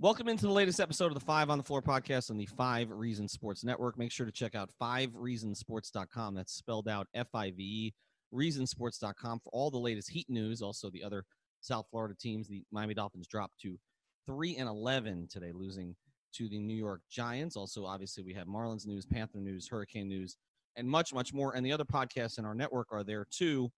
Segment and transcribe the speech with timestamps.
[0.00, 2.88] Welcome into the latest episode of the Five on the Floor podcast on the Five
[2.92, 3.98] Reasons Sports Network.
[3.98, 6.36] Make sure to check out fivereasonsports.com.
[6.36, 7.94] That's spelled out F I V E,
[8.32, 10.62] reasonsports.com for all the latest Heat news.
[10.62, 11.24] Also, the other
[11.62, 12.46] South Florida teams.
[12.46, 13.76] The Miami Dolphins dropped to
[14.24, 15.96] 3 and 11 today, losing
[16.34, 17.56] to the New York Giants.
[17.56, 20.36] Also, obviously, we have Marlins news, Panther news, Hurricane news,
[20.76, 21.56] and much, much more.
[21.56, 23.68] And the other podcasts in our network are there too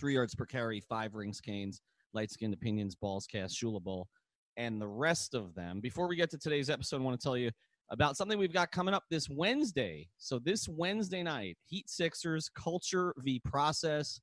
[0.00, 1.82] Three Yards Per Carry, Five Rings Canes,
[2.14, 4.08] Light Skinned Opinions, Balls Cast, Shula Bowl
[4.56, 5.80] and the rest of them.
[5.80, 7.50] Before we get to today's episode, I want to tell you
[7.90, 10.08] about something we've got coming up this Wednesday.
[10.18, 14.20] So, this Wednesday night, Heat Sixers, Culture v Process.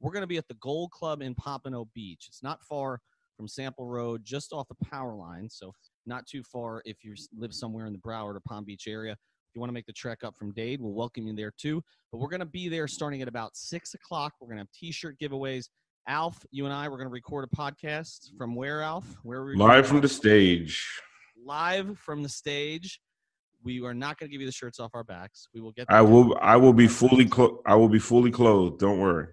[0.00, 2.26] We're going to be at the Gold Club in Pompano Beach.
[2.28, 3.00] It's not far
[3.36, 5.48] from Sample Road, just off the power line.
[5.48, 5.72] So,
[6.06, 9.12] not too far if you live somewhere in the Broward or Palm Beach area.
[9.12, 11.82] If you want to make the trek up from Dade, we'll welcome you there too.
[12.10, 14.32] But we're going to be there starting at about six o'clock.
[14.40, 15.68] We're going to have t shirt giveaways
[16.06, 19.04] Alf, you and I, we're going to record a podcast from where, Alf?
[19.22, 19.56] Where are we?
[19.56, 20.86] Live from the stage.
[21.42, 23.00] Live from the stage.
[23.62, 25.48] We are not going to give you the shirts off our backs.
[25.54, 25.86] We will get.
[25.88, 26.36] I will.
[26.42, 27.24] I will be fully.
[27.24, 28.80] Clo- I will be fully clothed.
[28.80, 29.28] Don't worry.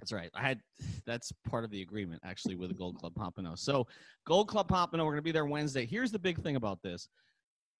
[0.00, 0.30] That's right.
[0.34, 0.60] I had.
[1.06, 3.54] That's part of the agreement actually with the Gold Club Pompano.
[3.54, 3.86] So,
[4.26, 5.86] Gold Club Pompano, we're going to be there Wednesday.
[5.86, 7.08] Here's the big thing about this.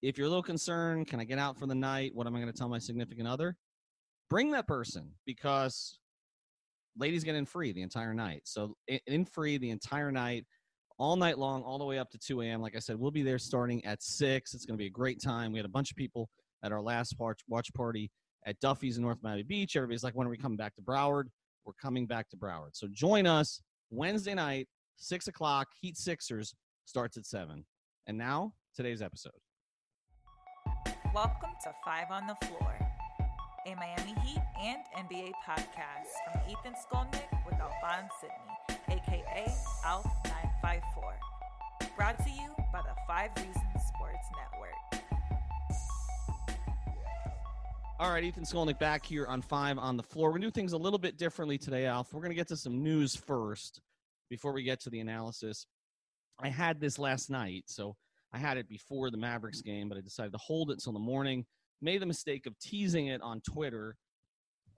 [0.01, 2.12] If you're a little concerned, can I get out for the night?
[2.14, 3.57] What am I going to tell my significant other?
[4.31, 5.98] Bring that person because
[6.97, 8.43] ladies get in free the entire night.
[8.45, 8.77] So
[9.07, 10.45] in free the entire night,
[10.98, 12.61] all night long, all the way up to 2 a.m.
[12.61, 14.55] Like I said, we'll be there starting at 6.
[14.55, 15.53] It's going to be a great time.
[15.53, 16.29] We had a bunch of people
[16.63, 18.11] at our last watch, watch party
[18.47, 19.77] at Duffy's in North Miami Beach.
[19.77, 21.25] Everybody's like, when are we coming back to Broward?
[21.64, 22.70] We're coming back to Broward.
[22.73, 25.69] So join us Wednesday night, 6 o'clock.
[25.80, 26.55] Heat Sixers
[26.85, 27.64] starts at 7.
[28.07, 29.33] And now, today's episode.
[31.14, 32.82] Welcome to Five on the Floor
[33.64, 38.56] a Miami Heat and NBA podcast from Ethan Skolnick with Alphonse Sidney,
[38.90, 39.46] aka
[39.84, 41.14] ALF954.
[41.96, 43.55] Brought to you by the Five Reasons
[43.86, 44.74] Sports Network.
[48.00, 50.30] All right, Ethan Skolnick back here on Five on the Floor.
[50.30, 52.12] We're going to do things a little bit differently today, Alf.
[52.12, 53.80] We're going to get to some news first
[54.29, 55.68] before we get to the analysis.
[56.40, 57.94] I had this last night, so
[58.33, 60.98] I had it before the Mavericks game, but I decided to hold it till the
[60.98, 61.46] morning
[61.83, 63.97] made the mistake of teasing it on Twitter.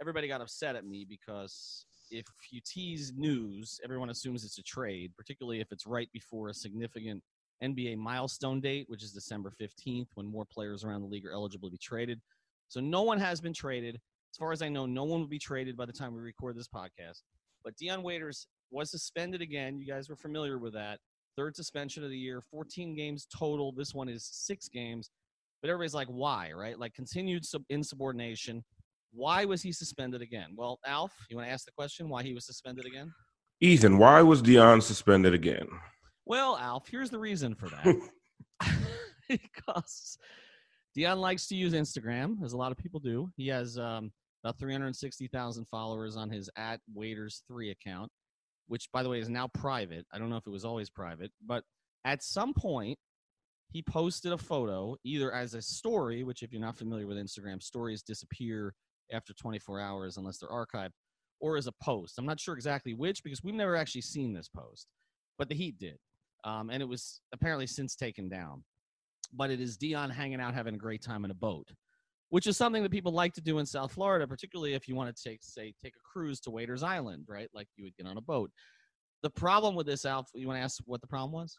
[0.00, 5.12] Everybody got upset at me because if you tease news, everyone assumes it's a trade,
[5.16, 7.22] particularly if it's right before a significant
[7.62, 11.68] NBA milestone date, which is December 15th, when more players around the league are eligible
[11.68, 12.20] to be traded.
[12.68, 13.96] So no one has been traded.
[14.32, 16.56] As far as I know, no one will be traded by the time we record
[16.56, 17.22] this podcast.
[17.62, 19.78] But Dion Waiters was suspended again.
[19.78, 20.98] You guys were familiar with that.
[21.36, 23.72] Third suspension of the year, 14 games total.
[23.72, 25.10] This one is six games.
[25.64, 26.78] But everybody's like, why, right?
[26.78, 28.62] Like continued sub- insubordination.
[29.14, 30.48] Why was he suspended again?
[30.54, 33.10] Well, Alf, you want to ask the question why he was suspended again?
[33.62, 35.66] Ethan, why was Dion suspended again?
[36.26, 37.96] Well, Alf, here's the reason for that.
[39.30, 40.18] because
[40.94, 43.30] Dion likes to use Instagram, as a lot of people do.
[43.38, 44.12] He has um,
[44.44, 48.10] about 360,000 followers on his at Waiters 3 account,
[48.68, 50.04] which, by the way, is now private.
[50.12, 51.64] I don't know if it was always private, but
[52.04, 52.98] at some point,
[53.74, 57.60] he posted a photo either as a story, which if you're not familiar with Instagram,
[57.60, 58.72] stories disappear
[59.12, 60.92] after 24 hours unless they're archived,
[61.40, 62.14] or as a post.
[62.16, 64.86] I'm not sure exactly which because we've never actually seen this post,
[65.38, 65.98] but the Heat did,
[66.44, 68.62] um, and it was apparently since taken down.
[69.32, 71.66] But it is Dion hanging out, having a great time in a boat,
[72.28, 75.14] which is something that people like to do in South Florida, particularly if you want
[75.14, 77.48] to take, say, take a cruise to Waiters Island, right?
[77.52, 78.52] Like you would get on a boat.
[79.24, 81.58] The problem with this, Alf, you want to ask what the problem was?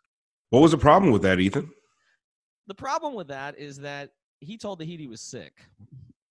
[0.51, 1.69] What was the problem with that, Ethan?
[2.67, 5.53] The problem with that is that he told the Heat he was sick,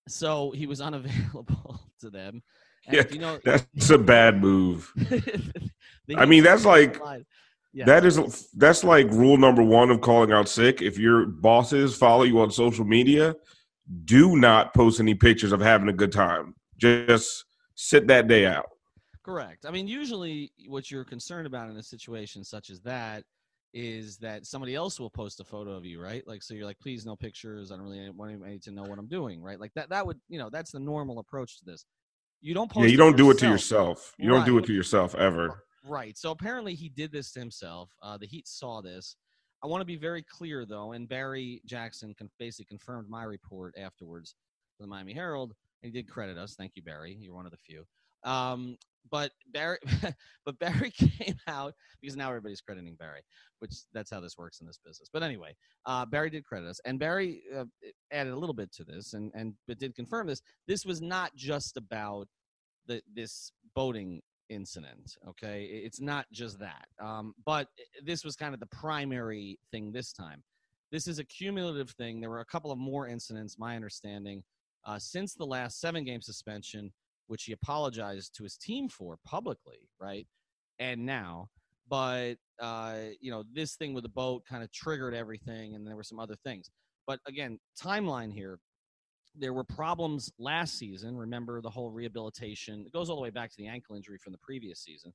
[0.09, 2.43] so he was unavailable to them.
[2.87, 4.93] And, yeah, you know, that's a bad move.
[6.17, 7.01] I mean, that's like
[7.73, 7.87] yeah.
[7.87, 10.83] that is that's like rule number one of calling out sick.
[10.83, 13.35] If your bosses follow you on social media,
[14.05, 16.55] do not post any pictures of having a good time.
[16.77, 17.45] Just
[17.75, 18.67] sit that day out.
[19.25, 19.65] Correct.
[19.65, 23.25] I mean, usually what you're concerned about in a situation such as that
[23.75, 26.27] is that somebody else will post a photo of you, right?
[26.29, 27.73] Like, so you're like, please no pictures.
[27.73, 29.59] I don't really want anybody to know what I'm doing, right?
[29.59, 31.85] Like that, that would, you know, that's the normal approach to this.
[32.41, 32.85] You don't post.
[32.85, 34.15] Yeah, you don't do it to yourself.
[34.17, 34.39] You right.
[34.39, 35.65] don't do it to yourself ever.
[35.85, 36.17] Right.
[36.17, 37.91] So apparently he did this to himself.
[38.01, 39.17] Uh, the Heat saw this.
[39.63, 43.75] I want to be very clear though, and Barry Jackson can basically confirmed my report
[43.77, 44.37] afterwards
[44.77, 45.55] for the Miami Herald,
[45.85, 46.55] he did credit us.
[46.57, 47.17] Thank you, Barry.
[47.21, 47.85] You're one of the few.
[48.25, 48.79] Um,
[49.11, 49.79] but Barry,
[50.47, 53.21] but Barry came out because now everybody's crediting Barry,
[53.59, 55.11] which that's how this works in this business.
[55.13, 55.55] But anyway,
[55.85, 57.65] uh, Barry did credit us, and Barry uh,
[58.11, 60.41] added a little bit to this, and and but did confirm this.
[60.67, 62.29] This was not just about
[62.87, 65.17] the this boating incident.
[65.29, 67.69] Okay, it's not just that, um, but
[68.03, 70.43] this was kind of the primary thing this time.
[70.91, 72.21] This is a cumulative thing.
[72.21, 74.45] There were a couple of more incidents, my understanding,
[74.87, 76.93] uh, since the last seven game suspension
[77.27, 80.27] which he apologized to his team for publicly, right?
[80.79, 81.49] And now,
[81.89, 85.97] but uh, you know, this thing with the boat kind of triggered everything, and there
[85.97, 86.71] were some other things.
[87.07, 88.59] But again, timeline here.
[89.37, 91.17] There were problems last season.
[91.17, 92.85] Remember the whole rehabilitation.
[92.87, 95.13] It goes all the way back to the ankle injury from the previous season.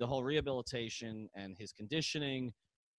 [0.00, 2.52] The whole rehabilitation and his conditioning,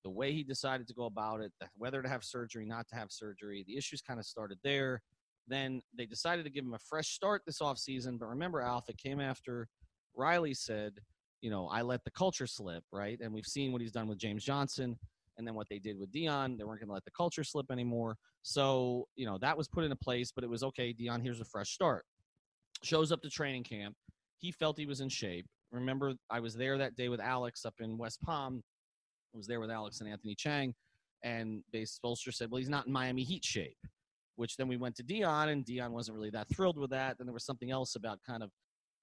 [0.05, 3.11] the way he decided to go about it, whether to have surgery, not to have
[3.11, 3.65] surgery.
[3.67, 5.01] The issues kind of started there.
[5.47, 8.17] Then they decided to give him a fresh start this offseason.
[8.19, 9.67] But remember, Alf, it came after
[10.15, 10.93] Riley said,
[11.41, 13.19] you know, I let the culture slip, right?
[13.21, 14.97] And we've seen what he's done with James Johnson
[15.37, 16.57] and then what they did with Dion.
[16.57, 18.17] They weren't going to let the culture slip anymore.
[18.41, 21.45] So, you know, that was put into place, but it was okay, Dion, here's a
[21.45, 22.05] fresh start.
[22.83, 23.95] Shows up to training camp.
[24.37, 25.45] He felt he was in shape.
[25.71, 28.63] Remember, I was there that day with Alex up in West Palm.
[29.33, 30.73] I was there with Alex and Anthony Chiang.
[31.23, 33.77] And Base Spoelstra said, well, he's not in Miami Heat shape
[34.35, 37.17] which then we went to Dion, and Dion wasn't really that thrilled with that.
[37.17, 38.51] Then there was something else about kind of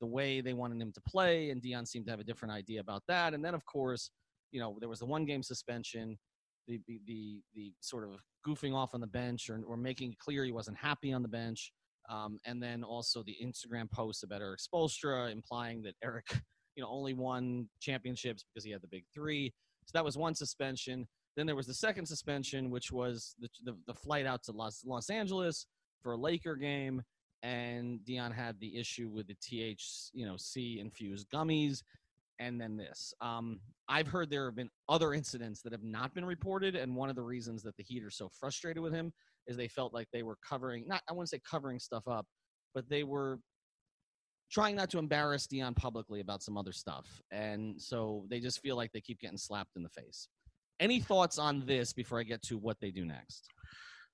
[0.00, 2.80] the way they wanted him to play, and Dion seemed to have a different idea
[2.80, 3.34] about that.
[3.34, 4.10] And then, of course,
[4.50, 6.18] you know, there was the one game suspension,
[6.66, 10.44] the the the, the sort of goofing off on the bench or, or making clear
[10.44, 11.72] he wasn't happy on the bench.
[12.10, 16.26] Um, and then also the Instagram post about Erik Spoelstra implying that Erik,
[16.76, 19.52] you know, only won championships because he had the big three.
[19.86, 21.06] So that was one suspension.
[21.36, 24.84] Then there was the second suspension, which was the, the, the flight out to Los,
[24.84, 25.66] Los Angeles
[26.02, 27.02] for a Laker game.
[27.42, 31.82] And Dion had the issue with the TH, you know, C infused gummies.
[32.38, 33.14] And then this.
[33.20, 36.76] Um, I've heard there have been other incidents that have not been reported.
[36.76, 39.12] And one of the reasons that the Heat are so frustrated with him
[39.46, 42.26] is they felt like they were covering, not, I wouldn't say covering stuff up,
[42.74, 43.38] but they were
[44.50, 47.06] trying not to embarrass Dion publicly about some other stuff.
[47.30, 50.28] And so they just feel like they keep getting slapped in the face.
[50.82, 53.48] Any thoughts on this before I get to what they do next?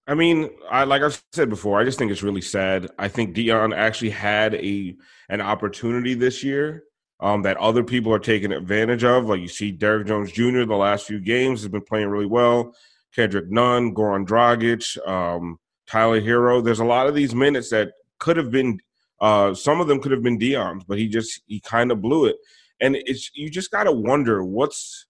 [0.07, 2.91] I mean, I like I've said before, I just think it's really sad.
[2.99, 4.95] I think Dion actually had a
[5.31, 6.85] an opportunity this year
[7.21, 9.31] um, that other people are taking advantage of.
[9.31, 10.65] Like you see, Derrick Jones Jr.
[10.65, 12.75] the last few games has been playing really well.
[13.15, 16.63] Kendrick Nunn, Goran Dragic, um, Tyler Herro.
[16.63, 18.79] There's a lot of these minutes that could have been.
[19.23, 22.27] Uh, some of them could have been Dion's, but he just he kind of blew
[22.27, 22.37] it.
[22.79, 25.08] And it's you just got to wonder what's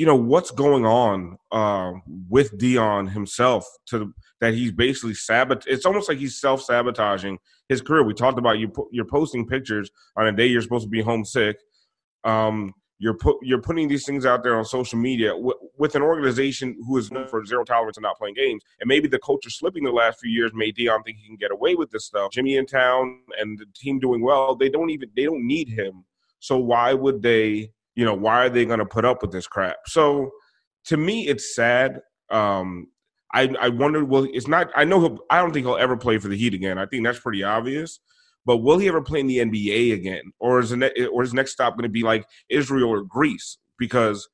[0.00, 1.92] you know what's going on uh,
[2.30, 5.64] with Dion himself to that he's basically sabot.
[5.66, 7.38] It's almost like he's self sabotaging
[7.68, 8.02] his career.
[8.02, 8.72] We talked about you.
[8.92, 11.58] You're posting pictures on a day you're supposed to be homesick.
[12.24, 16.00] Um, you're put you're putting these things out there on social media w- with an
[16.00, 18.62] organization who is known for zero tolerance and not playing games.
[18.80, 21.52] And maybe the culture slipping the last few years made Dion think he can get
[21.52, 22.32] away with this stuff.
[22.32, 24.54] Jimmy in town and the team doing well.
[24.54, 26.06] They don't even they don't need him.
[26.38, 27.72] So why would they?
[28.00, 29.76] You know, why are they going to put up with this crap?
[29.84, 30.30] So
[30.86, 32.00] to me, it's sad.
[32.30, 32.86] Um,
[33.34, 36.28] I, I wonder, well, it's not, I know I don't think he'll ever play for
[36.28, 36.78] the Heat again.
[36.78, 38.00] I think that's pretty obvious.
[38.46, 40.32] But will he ever play in the NBA again?
[40.38, 43.58] Or is, ne- or is next stop going to be like Israel or Greece?
[43.78, 44.26] Because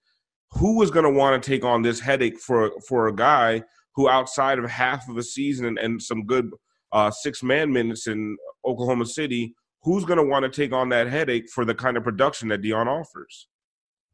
[0.53, 3.65] who is going to want to take on this headache for, for a guy
[3.97, 6.51] who, outside of half of a season and, and some good
[6.93, 11.09] uh, six man minutes in Oklahoma City, who's going to want to take on that
[11.09, 13.49] headache for the kind of production that Dion offers?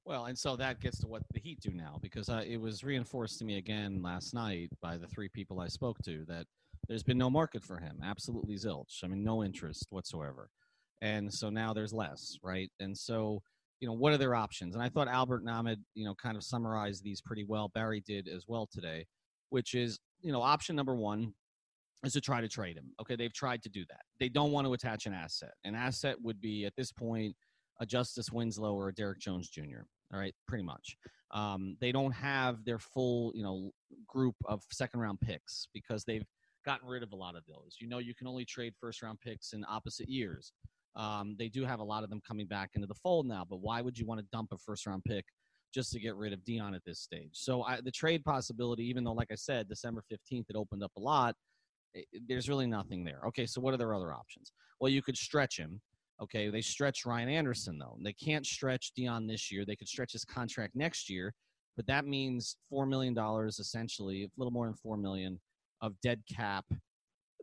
[0.04, 2.82] Well, and so that gets to what the Heat do now, because uh, it was
[2.82, 6.47] reinforced to me again last night by the three people I spoke to that
[6.88, 9.04] there's been no market for him, absolutely zilch.
[9.04, 10.50] I mean, no interest whatsoever.
[11.00, 12.71] And so now there's less, right?
[12.80, 13.42] And so,
[13.80, 14.75] you know, what are their options?
[14.75, 17.71] And I thought Albert Nahmad, you know, kind of summarized these pretty well.
[17.73, 19.06] Barry did as well today,
[19.50, 21.32] which is, you know, option number one
[22.04, 22.92] is to try to trade him.
[23.00, 24.00] Okay, they've tried to do that.
[24.18, 25.52] They don't want to attach an asset.
[25.64, 27.37] An asset would be at this point
[27.82, 29.82] a Justise Winslow or a Derrick Jones Jr.
[30.12, 30.96] All right, pretty much.
[31.32, 33.72] Um, they don't have their full, you know,
[34.06, 36.24] group of second round picks because they've
[36.64, 37.76] gotten rid of a lot of those.
[37.80, 40.52] You know, you can only trade first round picks in opposite years.
[40.94, 43.60] Um, they do have a lot of them coming back into the fold now, but
[43.60, 45.24] why would you want to dump a first round pick
[45.74, 47.30] just to get rid of Dion at this stage?
[47.32, 50.92] So I, the trade possibility, even though, like I said, December 15th, it opened up
[50.96, 51.34] a lot,
[51.94, 53.22] it, there's really nothing there.
[53.28, 54.52] Okay, so what are their other options?
[54.78, 55.80] Well, you could stretch him
[56.22, 57.96] Okay, they stretch Ryan Anderson though.
[58.00, 59.64] They can't stretch Dion this year.
[59.64, 61.34] They could stretch his contract next year.
[61.76, 65.40] but that means four million dollars essentially, a little more than four million
[65.80, 66.64] of dead cap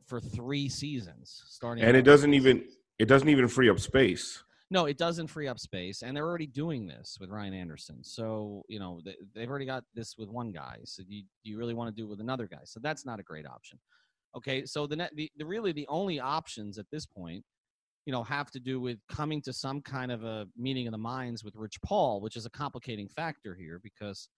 [0.07, 1.83] for three seasons starting.
[1.83, 2.63] And it doesn't even
[2.97, 4.43] it doesn't even free up space.
[4.71, 8.03] No, it doesn't free up space, and they're already doing this with Ryan Anderson.
[8.03, 10.77] So you know they, have already got this with one guy.
[10.85, 12.61] So you you really want to do it with another guy?
[12.65, 13.79] So that's not a great option.
[14.37, 17.43] Okay, so the net the, the really the only options at this point,
[18.05, 20.97] you know, have to do with coming to some kind of a meeting of the
[20.97, 24.29] minds with Rich Paul, which is a complicating factor here because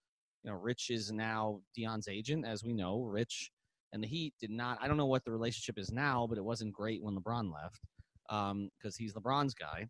[0.44, 3.01] you know Rich is now Dion's agent, as we know.
[3.03, 3.51] Rich
[3.94, 4.77] and the Heat did not.
[4.82, 7.80] I don't know what the relationship is now, but it wasn't great when LeBron left
[8.27, 9.88] because um, he's LeBron's guy.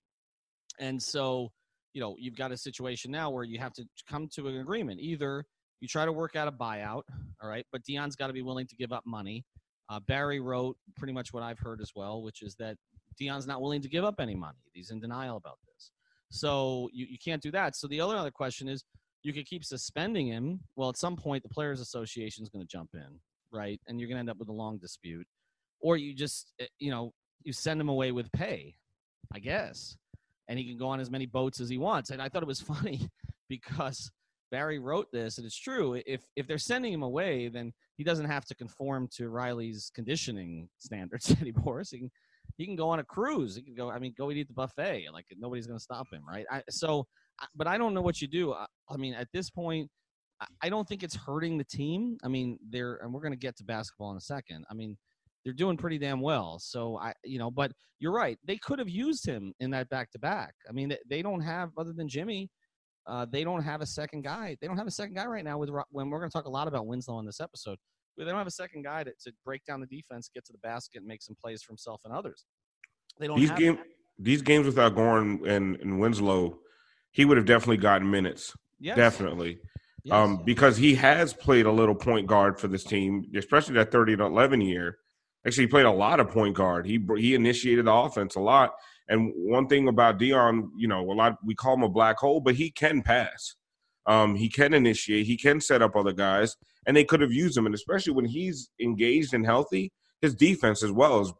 [0.79, 1.51] And so,
[1.93, 4.99] you know, you've got a situation now where you have to come to an agreement.
[4.99, 5.45] Either
[5.79, 7.03] you try to work out a buyout,
[7.41, 9.45] all right, but Dion's got to be willing to give up money.
[9.89, 12.77] Uh, Barry wrote pretty much what I've heard as well, which is that
[13.19, 14.57] Dion's not willing to give up any money.
[14.73, 15.91] He's in denial about this.
[16.29, 17.75] So you, you can't do that.
[17.75, 18.83] So the other other question is
[19.23, 20.61] you could keep suspending him.
[20.75, 23.19] Well, at some point, the Players Association is going to jump in,
[23.51, 23.79] right?
[23.87, 25.27] And you're going to end up with a long dispute.
[25.81, 27.13] Or you just, eh, you know,
[27.43, 28.75] you send him away with pay,
[29.33, 29.97] I guess
[30.51, 32.09] and he can go on as many boats as he wants.
[32.09, 33.09] And I thought it was funny
[33.47, 34.11] because
[34.51, 36.01] Barry wrote this, and it's true.
[36.05, 40.67] If if they're sending him away, then he doesn't have to conform to Riley's conditioning
[40.77, 41.85] standards anymore.
[41.85, 42.11] So he can
[42.57, 43.55] he can go on a cruise.
[43.55, 43.89] He can go.
[43.89, 45.07] I mean, go eat the buffet.
[45.11, 46.45] Like nobody's going to stop him, right?
[46.51, 47.05] I, so,
[47.55, 48.53] but I don't know what you do.
[48.53, 49.89] I, I mean, at this point,
[50.61, 52.17] I don't think it's hurting the team.
[52.23, 54.65] I mean, they're and we're going to get to basketball in a second.
[54.69, 54.97] I mean,
[55.43, 56.59] they're doing pretty damn well.
[56.59, 58.37] So I, you know, but you're right.
[58.45, 60.53] They could have used him in that back to back.
[60.67, 62.49] I mean, they don't have other than Jimmy.
[63.07, 64.57] Uh, they don't have a second guy.
[64.61, 65.57] They don't have a second guy right now.
[65.57, 67.77] With when we're going to talk a lot about Winslow in this episode,
[68.17, 70.59] they don't have a second guy to, to break down the defense, get to the
[70.59, 72.45] basket, and make some plays for himself and others.
[73.19, 73.37] They don't.
[73.39, 73.79] These game,
[74.19, 76.59] these games without Goran and, and Winslow,
[77.11, 78.53] he would have definitely gotten minutes.
[78.79, 78.97] Yes.
[78.97, 79.59] Definitely.
[80.03, 83.91] Yes, um, because he has played a little point guard for this team, especially that
[83.91, 84.97] 30 to 11 year.
[85.45, 86.85] Actually, he played a lot of point guard.
[86.85, 88.71] He he initiated the offense a lot.
[89.07, 92.39] And one thing about Dion, you know, a lot we call him a black hole,
[92.39, 93.55] but he can pass.
[94.05, 95.25] Um, he can initiate.
[95.25, 97.65] He can set up other guys, and they could have used him.
[97.65, 101.33] And especially when he's engaged and healthy, his defense as well is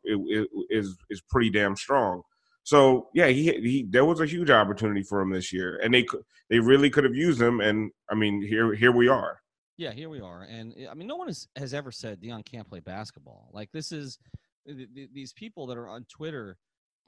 [0.70, 2.24] is is pretty damn strong.
[2.64, 6.06] So yeah, he he there was a huge opportunity for him this year, and they
[6.50, 7.60] they really could have used him.
[7.60, 9.40] And I mean, here here we are.
[9.78, 12.70] Yeah, here we are, and I mean, no one has, has ever said Dion can't
[12.70, 13.50] play basketball.
[13.52, 14.20] Like this is
[14.68, 16.58] th- th- these people that are on Twitter.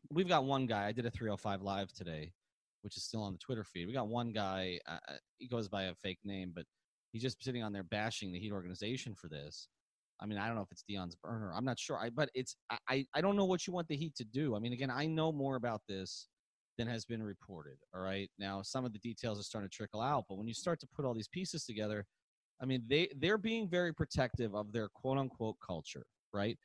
[0.10, 0.88] We've got one guy.
[0.88, 2.34] I did a 305 live today,
[2.82, 3.86] which is still on the Twitter feed.
[3.86, 4.80] We got one guy.
[4.88, 6.66] Uh, uh, he goes by a fake name, but
[7.13, 9.70] he's just sitting on there bashing the Heat organization for this.
[10.22, 11.53] I mean, I don't know if it's Dion's burner.
[11.55, 11.98] I'm not sure.
[11.98, 12.58] I, but it's
[12.89, 14.55] I I don't know what you want the Heat to do.
[14.55, 16.27] I mean, again, I know more about this
[16.77, 17.77] than has been reported.
[17.96, 20.53] All right, now some of the details are starting to trickle out, but when you
[20.53, 22.05] start to put all these pieces together
[22.63, 26.58] I mean, they they're being very protective of their quote unquote culture, right?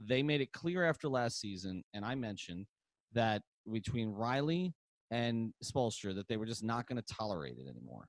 [0.00, 2.66] They made it clear after last season, and I mentioned
[3.12, 4.74] that between Riley
[5.12, 8.06] and Spoelstra that they were just not going to tolerate it anymore.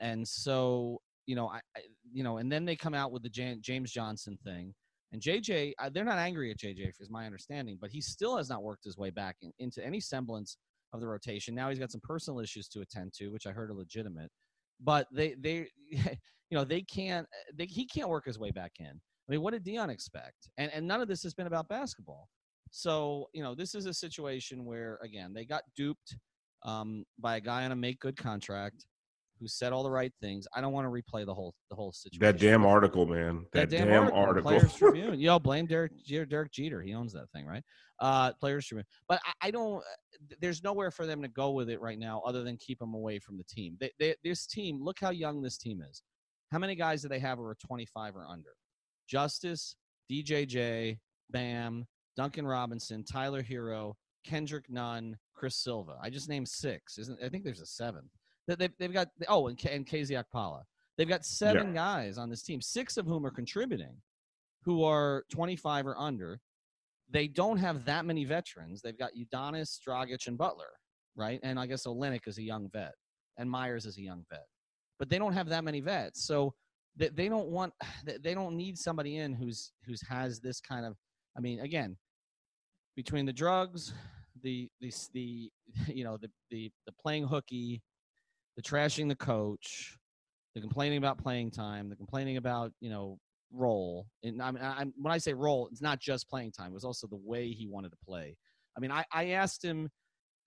[0.00, 1.82] And so, you know, I, I,
[2.12, 4.74] you know, and then they come out with the Jan- James Johnson thing.
[5.12, 8.64] And JJ, they're not angry at JJ, is my understanding, but he still has not
[8.64, 10.56] worked his way back in, into any semblance
[10.92, 11.54] of the rotation.
[11.54, 14.28] Now he's got some personal issues to attend to, which I heard are legitimate.
[14.80, 15.68] But they, they,
[16.50, 18.86] you know they can't they, he can't work his way back in.
[18.86, 20.48] I mean, what did Dion expect?
[20.58, 22.28] And and none of this has been about basketball.
[22.72, 26.16] So you know, this is a situation where again they got duped
[26.64, 28.84] um, by a guy on a make good contract
[29.40, 30.46] who said all the right things.
[30.54, 32.20] I don't want to replay the whole the whole situation.
[32.20, 33.46] That damn article, man.
[33.52, 34.18] That, that damn, damn, article.
[34.18, 34.50] article.
[34.50, 35.18] Players Tribune.
[35.18, 36.82] Yo, blame Derek Derek Jeter.
[36.82, 37.62] He owns that thing, right?
[37.98, 38.86] Uh, Players Tribune.
[39.08, 39.82] But I, I, don't.
[40.40, 43.18] There's nowhere for them to go with it right now, other than keep them away
[43.18, 43.76] from the team.
[43.80, 44.82] They, they, this team.
[44.82, 46.02] Look how young this team is.
[46.52, 48.50] How many guys do they have who are 25 or under?
[49.08, 49.76] Justise,
[50.10, 50.98] DJJ,
[51.30, 53.94] Bam, Duncan Robinson, Tyler Herro,
[54.24, 55.96] Kendrick Nunn, Chris Silva.
[56.02, 56.98] I just named six.
[56.98, 58.10] Isn't I think there's a seventh.
[58.46, 60.62] They've, they've got oh and and KZ Okpala.
[60.96, 61.74] They've got seven yeah.
[61.74, 63.96] guys on this team, six of whom are contributing,
[64.64, 66.40] who are 25 or under.
[67.08, 68.82] They don't have that many veterans.
[68.82, 70.70] They've got Udonis, Dragic, and Butler,
[71.16, 71.40] right?
[71.42, 72.94] And I guess Olynyk is a young vet,
[73.38, 74.46] and Meyers is a young vet
[75.00, 76.24] but they don't have that many vets.
[76.24, 76.54] So
[76.94, 77.72] they, they don't want
[78.22, 80.94] they don't need somebody in who's who's has this kind of
[81.36, 81.96] I mean again
[82.94, 83.92] between the drugs,
[84.44, 85.50] the the the
[85.88, 87.82] you know the the the playing hooky,
[88.60, 89.96] the trashing the coach,
[90.54, 93.18] the complaining about playing time, the complaining about you know
[93.52, 94.06] role.
[94.22, 96.84] And I mean, I, when I say role, it's not just playing time; it was
[96.84, 98.36] also the way he wanted to play.
[98.76, 99.88] I mean, I, I asked him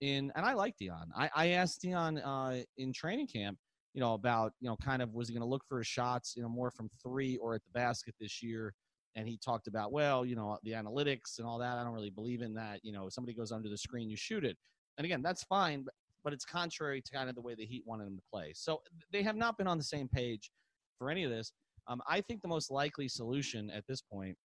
[0.01, 1.09] in, and I like Dion.
[1.15, 3.57] I, I asked Dion uh, in training camp
[3.93, 6.33] you know, about you know, kind of was he going to look for his shots,
[6.35, 8.73] you know, more from three or at the basket this year.
[9.15, 11.77] And he talked about, well, you know, the analytics and all that.
[11.77, 12.79] I don't really believe in that.
[12.81, 14.57] You know, if somebody goes under the screen, you shoot it.
[14.97, 17.83] And again, that's fine, but, but it's contrary to kind of the way the Heat
[17.85, 18.51] wanted him to play.
[18.55, 20.51] So they have not been on the same page
[20.97, 21.51] for any of this.
[21.87, 24.37] Um, I think the most likely solution at this point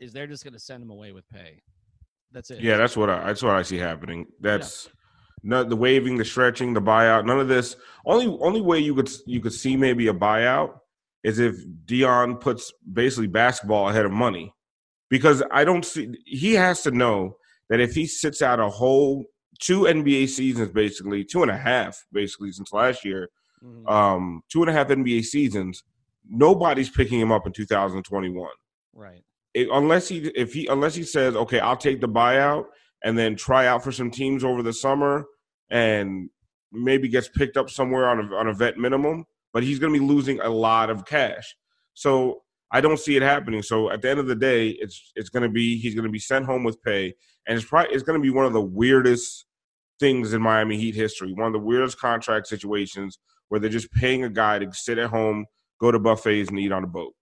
[0.00, 1.62] is they're just going to send him away with pay.
[2.30, 2.60] That's it.
[2.60, 4.26] Yeah, that's what I that's what I see happening.
[4.40, 4.92] That's yeah.
[5.44, 7.24] not the waving, the stretching, the buyout.
[7.24, 7.76] None of this.
[8.04, 10.78] Only only way you could you could see maybe a buyout
[11.24, 14.52] is if Dion puts basically basketball ahead of money,
[15.08, 17.38] because I don't see he has to know
[17.70, 19.24] that if he sits out a whole
[19.58, 23.28] two NBA seasons, basically two and a half, basically since last year,
[23.62, 23.86] mm-hmm.
[23.88, 25.82] um, two and a half NBA seasons,
[26.28, 28.48] nobody's picking him up in 2021.
[28.94, 29.22] Right
[29.58, 32.66] it, unless he if he unless he says okay i'll take the buyout
[33.04, 35.24] and then try out for some teams over the summer
[35.70, 36.30] and
[36.72, 39.98] maybe gets picked up somewhere on a, on a vet minimum but he's going to
[39.98, 41.56] be losing a lot of cash
[41.94, 45.28] so i don't see it happening so at the end of the day it's it's
[45.28, 47.12] going to be he's going to be sent home with pay
[47.46, 49.46] and it's probably it's going to be one of the weirdest
[50.00, 54.24] things in miami heat history one of the weirdest contract situations where they're just paying
[54.24, 55.44] a guy to sit at home
[55.80, 57.14] go to buffets and eat on a boat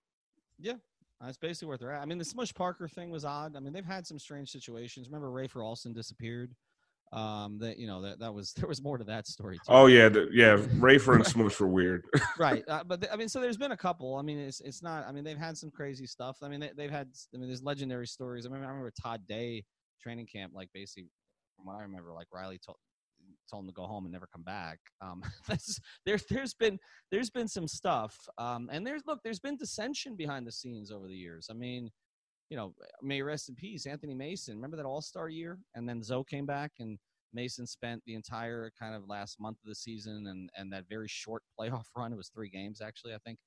[0.59, 0.75] yeah
[1.21, 2.03] that's basically where they're at.
[2.03, 3.57] I mean, the Smush Parker thing was odd.
[3.57, 5.09] I mean, they've had some strange situations.
[5.09, 6.55] Remember, Rafer Alston disappeared.
[7.13, 9.57] Um, that you know that that was there was more to that story.
[9.57, 9.63] Too.
[9.69, 10.57] Oh yeah, the, yeah.
[10.79, 12.05] Rafer and Smush were weird.
[12.39, 14.17] right, uh, but the, I mean, so there's been a couple.
[14.17, 15.07] I mean, it's it's not.
[15.07, 16.39] I mean, they've had some crazy stuff.
[16.43, 17.09] I mean, they, have had.
[17.33, 18.45] I mean, there's legendary stories.
[18.45, 19.65] I remember, I remember Todd Day
[20.03, 21.09] training camp, like basically
[21.75, 22.79] I remember, like Riley told
[23.51, 24.79] told him to go home and never come back.
[25.01, 25.23] Um,
[26.05, 26.79] there's there's been
[27.11, 31.07] there's been some stuff, um, and there's look there's been dissension behind the scenes over
[31.07, 31.49] the years.
[31.51, 31.91] I mean,
[32.51, 34.57] you know, may rest in peace, Anthony Mason.
[34.57, 36.99] Remember that All Star year, and then Zo came back, and
[37.33, 41.09] Mason spent the entire kind of last month of the season and and that very
[41.09, 42.13] short playoff run.
[42.13, 43.39] It was three games actually, I think,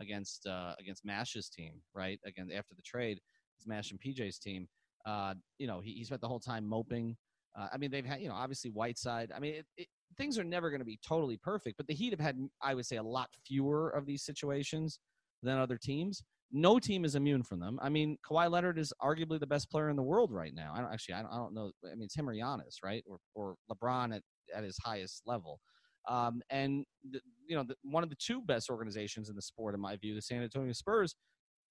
[0.00, 2.18] against uh, against Mash's team, right?
[2.26, 3.20] Again after the trade,
[3.56, 4.68] it's Mash and PJ's team.
[5.06, 7.16] Uh, you know, he, he spent the whole time moping
[7.58, 9.32] uh, I mean, they've had, you know, obviously Whiteside.
[9.34, 12.12] I mean, it, it, things are never going to be totally perfect, but the Heat
[12.12, 15.00] have had, I would say, a lot fewer of these situations
[15.42, 16.22] than other teams.
[16.52, 17.78] No team is immune from them.
[17.82, 20.72] I mean, Kawhi Leonard is arguably the best player in the world right now.
[20.74, 21.70] I don't actually, I don't, I don't know.
[21.84, 23.04] I mean, it's him or Giannis, right?
[23.08, 24.22] Or, or LeBron at,
[24.54, 25.60] at his highest level.
[26.08, 29.74] Um, and the, you know, the, one of the two best organizations in the sport,
[29.74, 31.16] in my view, the San Antonio Spurs,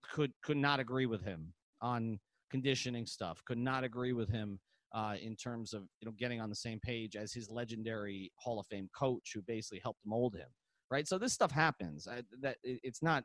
[0.04, 2.20] could could not agree with him on
[2.52, 3.42] conditioning stuff.
[3.46, 4.60] Could not agree with him
[4.96, 8.60] uh, in terms of you know getting on the same page as his legendary Hall
[8.60, 10.48] of Fame coach, who basically helped mold him.
[10.90, 11.08] Right.
[11.08, 12.08] So this stuff happens.
[12.08, 13.24] I, that it's not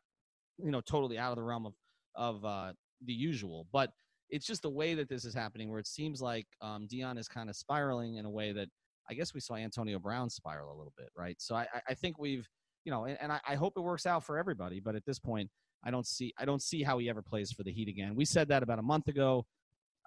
[0.59, 1.74] you know totally out of the realm of
[2.16, 2.72] of uh,
[3.06, 3.92] the usual, but
[4.28, 7.28] it's just the way that this is happening, where it seems like um, Dion is
[7.28, 8.68] kind of spiraling in a way that
[9.09, 11.37] I guess we saw Antonio Brown spiral a little bit, right?
[11.40, 12.48] So I, I think we've,
[12.85, 14.78] you know, and, and I, I, hope it works out for everybody.
[14.78, 15.50] But at this point,
[15.85, 18.14] I don't see, I don't see how he ever plays for the Heat again.
[18.14, 19.46] We said that about a month ago.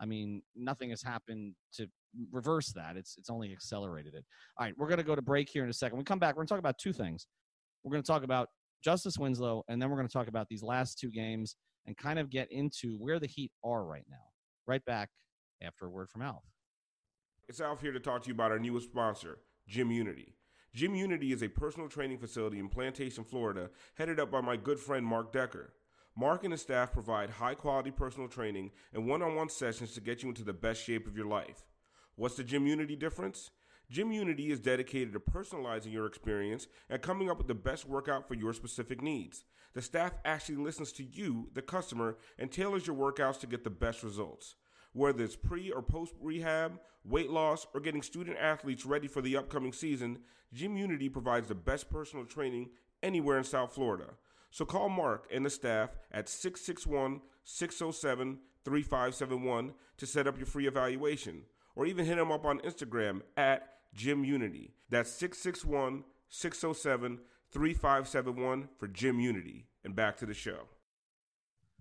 [0.04, 1.88] I mean, nothing has happened to
[2.34, 2.98] reverse that.
[2.98, 4.26] It's it's only accelerated it.
[4.58, 5.96] All right, we're going to go to break here in a second.
[5.96, 7.26] When we come back, we're going to talk about two things.
[7.84, 8.50] We're going to talk about
[8.84, 12.20] Justise Winslow, and then we're going to talk about these last two games and kind
[12.20, 14.18] of get into where the Heat are right now.
[14.68, 15.10] Right back
[15.62, 16.44] after a word from Alf.
[17.48, 19.40] It's Alf here to talk to you about our newest sponsor,
[19.72, 20.34] GymUnity.
[20.74, 24.80] Gym Unity is a personal training facility in Plantation, Florida, headed up by my good
[24.80, 25.74] friend Mark Decker.
[26.16, 30.02] Mark and his staff provide high quality personal training and one on one sessions to
[30.02, 31.64] get you into the best shape of your life.
[32.16, 33.50] What's the GymUnity difference?
[33.92, 38.36] GymUnity is dedicated to personalizing your experience and coming up with the best workout for
[38.36, 39.44] your specific needs.
[39.74, 43.72] The staff actually listens to you, the customer, and tailors your workouts to get the
[43.72, 44.56] best results.
[44.94, 49.36] Whether it's pre or post rehab, weight loss, or getting student athletes ready for the
[49.36, 50.20] upcoming season,
[50.56, 52.70] GymUnity provides the best personal training
[53.02, 54.14] anywhere in South Florida.
[54.54, 60.68] So call Mark and the staff at 661 607 3571 to set up your free
[60.68, 61.42] evaluation,
[61.76, 64.74] or even hit them up on Instagram at GymUnity.
[64.92, 67.20] That's 661 607
[67.52, 69.64] 3571 for GymUnity.
[69.84, 70.68] And back to the show.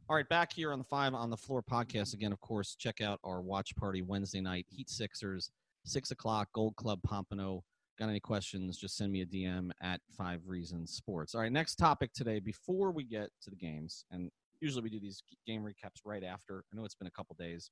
[0.09, 2.33] All right, back here on the Five on the Floor podcast again.
[2.33, 5.51] Of course, check out our watch party Wednesday night, Heat Sixers,
[5.85, 7.65] six o'clock, Gold Club Pompano.
[8.03, 8.77] Got any questions?
[8.79, 11.37] Just send me a DM at Five Reasons Sports.
[11.37, 12.41] All right, next topic today.
[12.41, 14.29] Before we get to the games, and
[14.61, 16.65] usually we do these game recaps right after.
[16.73, 17.71] I know it's been a couple days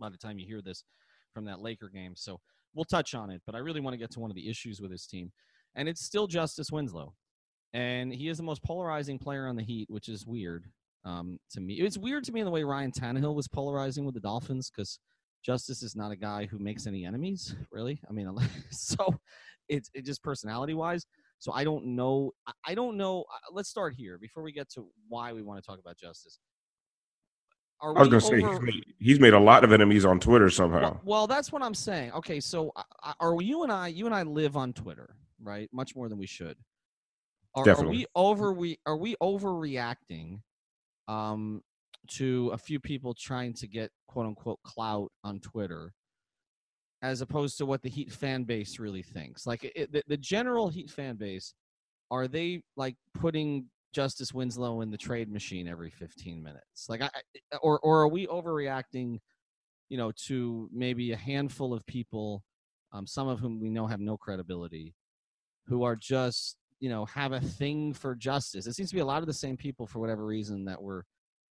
[0.00, 0.84] by the time you hear this
[1.34, 2.40] from that Laker game, so
[2.72, 3.42] we'll touch on it.
[3.44, 5.30] But I really want to get to one of the issues with this team,
[5.74, 7.12] and it's still Justise Winslow,
[7.74, 10.64] and he is the most polarizing player on the Heat, which is weird
[11.04, 11.74] um, to me.
[11.74, 14.98] It's weird to me in the way Ryan Tannehill was polarizing with the Dolphins because
[15.44, 18.00] Justise is not a guy who makes any enemies, really.
[18.08, 18.28] I mean,
[18.70, 19.14] so
[19.68, 21.06] it's it just personality wise.
[21.38, 22.32] So I don't know.
[22.66, 23.20] I don't know.
[23.32, 26.38] Uh, let's start here before we get to why we want to talk about Justise.
[27.80, 30.18] Are I was going to say he's made, he's made, a lot of enemies on
[30.18, 30.80] Twitter somehow.
[30.80, 32.12] Well, well that's what I'm saying.
[32.12, 33.88] Okay, so uh, are you and I?
[33.88, 35.68] You and I live on Twitter, right?
[35.72, 36.56] Much more than we should.
[37.54, 37.96] Are, Definitely.
[37.96, 38.52] are we over?
[38.52, 40.40] We are we overreacting
[41.08, 41.62] um,
[42.08, 45.92] to a few people trying to get quote unquote clout on Twitter,
[47.02, 49.46] as opposed to what the Heat fan base really thinks?
[49.46, 51.54] Like it, the, the general Heat fan base,
[52.10, 56.88] are they like putting Justise Winslow in the trade machine every 15 minutes?
[56.88, 57.08] Like, I,
[57.62, 59.20] or or are we overreacting?
[59.90, 62.42] You know, to maybe a handful of people,
[62.92, 64.94] um, some of whom we know have no credibility,
[65.66, 68.66] who are just you know have a thing for Justise.
[68.66, 71.04] It seems to be a lot of the same people for whatever reason that were,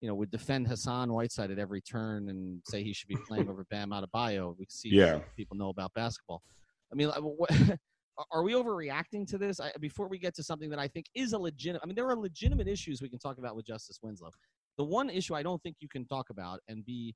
[0.03, 3.47] you know, would defend Hassan Whiteside at every turn and say he should be playing
[3.49, 4.53] over Bam Adebayo.
[4.59, 5.19] We see yeah.
[5.37, 6.43] people know about basketball.
[6.91, 7.49] I mean, what,
[8.31, 9.61] are we overreacting to this?
[9.61, 12.09] I, before we get to something that I think is a legitimate, I mean, there
[12.09, 14.31] are legitimate issues we can talk about with Justise Winslow.
[14.77, 17.15] The one issue I don't think you can talk about and be,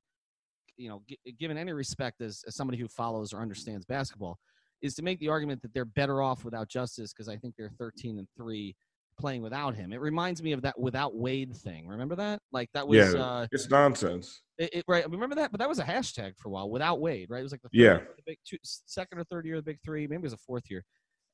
[0.78, 4.38] you know, g- given any respect as, as somebody who follows or understands basketball,
[4.80, 7.72] is to make the argument that they're better off without Justise because I think they're
[7.78, 8.74] 13 and three
[9.18, 9.92] playing without him.
[9.92, 11.86] It reminds me of that without Wade thing.
[11.86, 12.40] Remember that?
[12.52, 14.42] Like that was yeah, uh, it's nonsense.
[14.58, 15.08] It, it, right.
[15.08, 15.50] Remember that?
[15.50, 16.70] But that was a hashtag for a while.
[16.70, 17.40] Without Wade, right?
[17.40, 19.80] It was like the yeah, the big two, second or third year of the big
[19.84, 20.06] three.
[20.06, 20.84] Maybe it was a fourth year,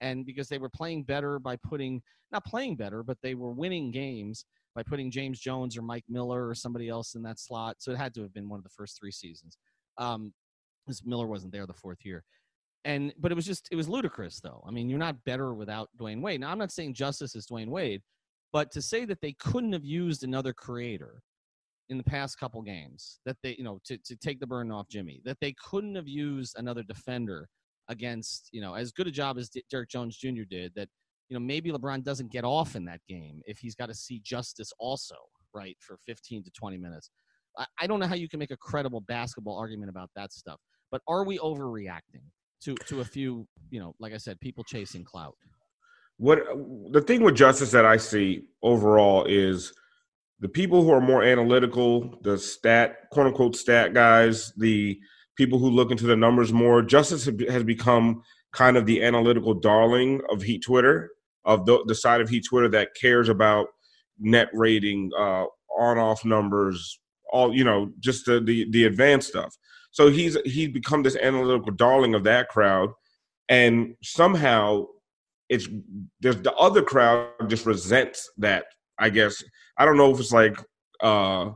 [0.00, 3.90] and because they were playing better by putting not playing better, but they were winning
[3.90, 4.44] games
[4.74, 7.76] by putting James Jones or Mike Miller or somebody else in that slot.
[7.78, 9.56] So it had to have been one of the first three seasons.
[9.98, 10.32] Um,
[10.84, 12.24] because Miller wasn't there the fourth year
[12.84, 14.62] and but it was just it was ludicrous though.
[14.66, 16.40] I mean, you're not better without Dwyane Wade.
[16.40, 18.02] Now I'm not saying Justise is Dwyane Wade,
[18.52, 21.22] but to say that they couldn't have used another creator
[21.88, 24.88] in the past couple games, that they you know to to take the burden off
[24.88, 27.48] Jimmy, that they couldn't have used another defender
[27.88, 30.44] against you know as good a job as Derrick Jones Jr.
[30.48, 30.72] did.
[30.74, 30.88] That
[31.28, 34.20] you know maybe LeBron doesn't get off in that game if he's got to see
[34.22, 35.16] Justise also
[35.54, 37.10] right for 15 to 20 minutes.
[37.56, 40.58] I, I don't know how you can make a credible basketball argument about that stuff.
[40.90, 42.24] But are we overreacting?
[42.64, 45.34] To to a few, you know, like I said, people chasing clout.
[46.16, 46.38] What
[46.92, 49.72] the thing with Justise that I see overall is
[50.40, 54.98] the people who are more analytical, the stat quote unquote stat guys, the
[55.36, 56.82] people who look into the numbers more.
[56.82, 58.22] Justise has become
[58.52, 61.10] kind of the analytical darling of Heat Twitter,
[61.44, 63.66] of the, the side of Heat Twitter that cares about
[64.18, 65.44] net rating, uh,
[65.76, 66.98] on off numbers,
[67.32, 69.56] all you know, just the, the the advanced stuff.
[69.94, 72.90] So he's he's become this analytical darling of that crowd,
[73.48, 74.86] and somehow
[75.48, 75.68] it's
[76.18, 78.64] there's the other crowd just resents that.
[78.98, 79.42] I guess
[79.78, 80.56] I don't know if it's like
[81.00, 81.50] uh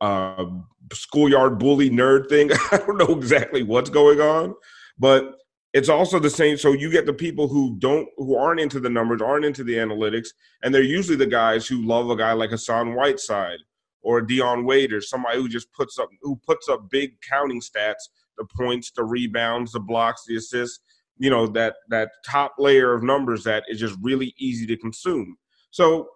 [0.00, 0.46] uh
[0.94, 2.50] schoolyard bully nerd thing.
[2.72, 4.54] I don't know exactly what's going on,
[4.98, 5.34] but
[5.74, 6.56] it's also the same.
[6.56, 9.74] So you get the people who don't, who aren't into the numbers, aren't into the
[9.74, 10.28] analytics,
[10.62, 13.58] and they're usually the guys who love a guy like Hassan Whiteside
[14.04, 18.10] or Dion Wade or somebody who just puts up who puts up big counting stats,
[18.38, 20.80] the points, the rebounds, the blocks, the assists,
[21.18, 25.36] you know, that that top layer of numbers that is just really easy to consume.
[25.70, 26.08] So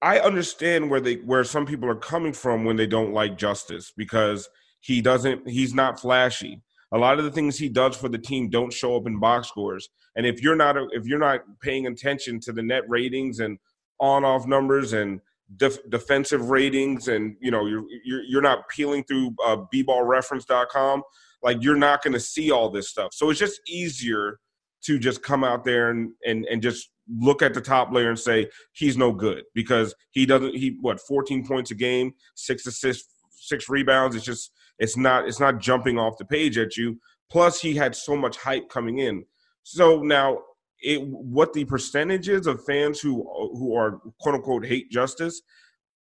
[0.00, 3.92] I understand where they where some people are coming from when they don't like Justise
[3.96, 4.48] because
[4.80, 6.62] he doesn't he's not flashy.
[6.92, 9.48] A lot of the things he does for the team don't show up in box
[9.48, 9.88] scores.
[10.14, 13.58] And if you're not if you're not paying attention to the net ratings and
[13.98, 15.20] on off numbers and
[15.56, 21.02] def- defensive ratings and you know you're you're, you're not peeling through uh, bballreference.com
[21.42, 23.10] like you're not going to see all this stuff.
[23.12, 24.40] So it's just easier
[24.84, 28.18] to just come out there and, and and just look at the top layer and
[28.18, 33.14] say he's no good because he doesn't he what 14 points a game six assists
[33.30, 36.98] six rebounds it's just it's not it's not jumping off the page at you.
[37.30, 39.24] Plus he had so much hype coming in.
[39.62, 40.38] So now
[40.82, 43.22] it, what the percentages of fans who
[43.54, 45.42] who are quote unquote hate Justise,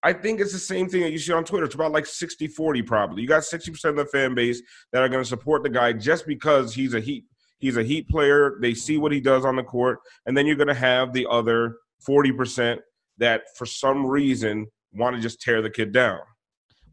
[0.02, 1.66] I think it's the same thing that you see on Twitter.
[1.66, 3.22] It's about like 60 40 probably.
[3.22, 4.60] You got 60% of the fan base
[4.92, 7.24] that are going to support the guy just because he's a heat
[7.58, 8.58] he's a heat player.
[8.60, 11.26] They see what he does on the court, and then you're going to have the
[11.30, 12.78] other 40%
[13.18, 16.20] that for some reason want to just tear the kid down.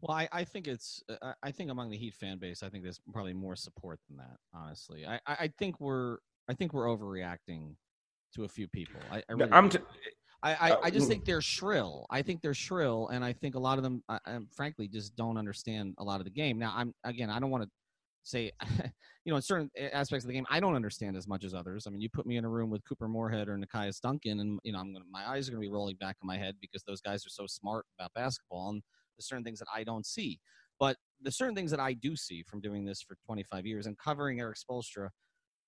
[0.00, 2.82] Well, I, I think it's uh, I think among the Heat fan base, I think
[2.82, 4.36] there's probably more support than that.
[4.52, 6.18] Honestly, I I think we're
[6.48, 7.74] I think we're overreacting
[8.34, 9.00] to a few people.
[9.10, 9.68] I, I really I'm.
[9.68, 9.78] T-
[10.44, 12.04] I, I, I, just uh, think they're shrill.
[12.10, 15.14] I think they're shrill, and I think a lot of them, I, I, frankly, just
[15.14, 16.58] don't understand a lot of the game.
[16.58, 17.70] Now, I'm again, I don't want to
[18.24, 18.50] say,
[19.24, 21.86] you know, in certain aspects of the game, I don't understand as much as others.
[21.86, 24.58] I mean, you put me in a room with Couper Moorhead or Nekias Duncan, and
[24.64, 26.82] you know, I'm gonna, my eyes are gonna be rolling back in my head because
[26.82, 28.82] those guys are so smart about basketball, and
[29.16, 30.40] there's certain things that I don't see.
[30.80, 33.96] But the certain things that I do see from doing this for 25 years and
[33.96, 35.10] covering Erik Spoelstra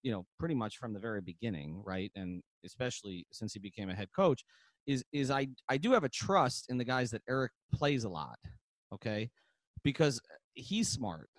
[0.05, 2.13] you know, pretty much from the very beginning, right?
[2.15, 4.45] And especially since he became a head coach,
[4.87, 8.09] is is I I do have a trust in the guys that Erik plays a
[8.09, 8.39] lot,
[8.93, 9.31] okay?
[9.83, 11.31] Because uh, he's smart.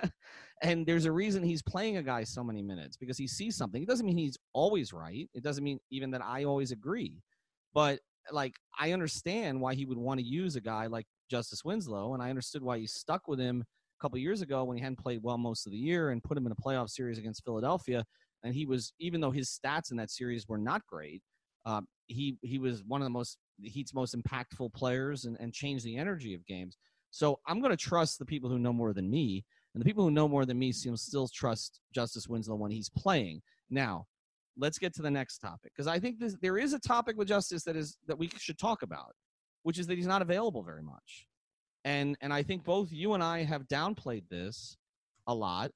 [0.62, 3.82] and there's a reason he's playing a guy so many minutes because he sees something.
[3.82, 5.28] It doesn't mean he's always right.
[5.34, 7.22] It doesn't mean even that I always agree.
[7.72, 7.98] But
[8.30, 12.22] like I understand why he would want to use a guy like Justise Winslow, and
[12.22, 13.64] I understood why he stuck with him
[14.02, 16.46] couple years ago when he hadn't played well most of the year and put him
[16.46, 18.04] in a playoff series against Philadelphia.
[18.42, 21.22] And he was, even though his stats in that series were not great,
[21.64, 25.84] uh, he he was one of the most Heat's most impactful players and, and changed
[25.84, 26.76] the energy of games.
[27.12, 30.02] So I'm going to trust the people who know more than me, and the people
[30.02, 33.40] who know more than me seem still trust Justise Winslow when he's playing.
[33.70, 34.06] Now,
[34.58, 37.28] let's get to the next topic because I think this, there is a topic with
[37.28, 39.12] Justise that is that we should talk about,
[39.62, 41.26] which is that he's not available very much,
[41.84, 44.76] and and I think both you and I have downplayed this
[45.26, 45.70] a lot.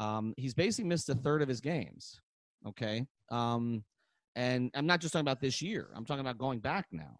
[0.00, 2.20] Um, he's basically missed a third of his games.
[2.66, 3.84] Okay, um,
[4.36, 5.88] and I'm not just talking about this year.
[5.94, 7.16] I'm talking about going back now.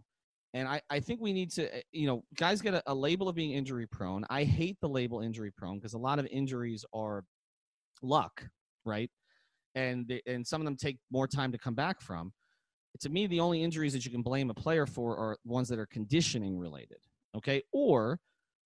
[0.55, 3.29] And I, I think we need to, eh, you know, guys get a, a label
[3.29, 4.25] of being injury prone.
[4.29, 7.25] I hate the label injury prone because a lot of injuries are
[8.03, 8.47] luck,
[8.85, 9.11] right?
[9.75, 12.33] And and some of them take more time to come back from.
[13.01, 15.79] To me, the only injuries that you can blame a player for are ones that
[15.79, 16.99] are conditioning related,
[17.35, 17.63] okay?
[17.73, 18.19] Or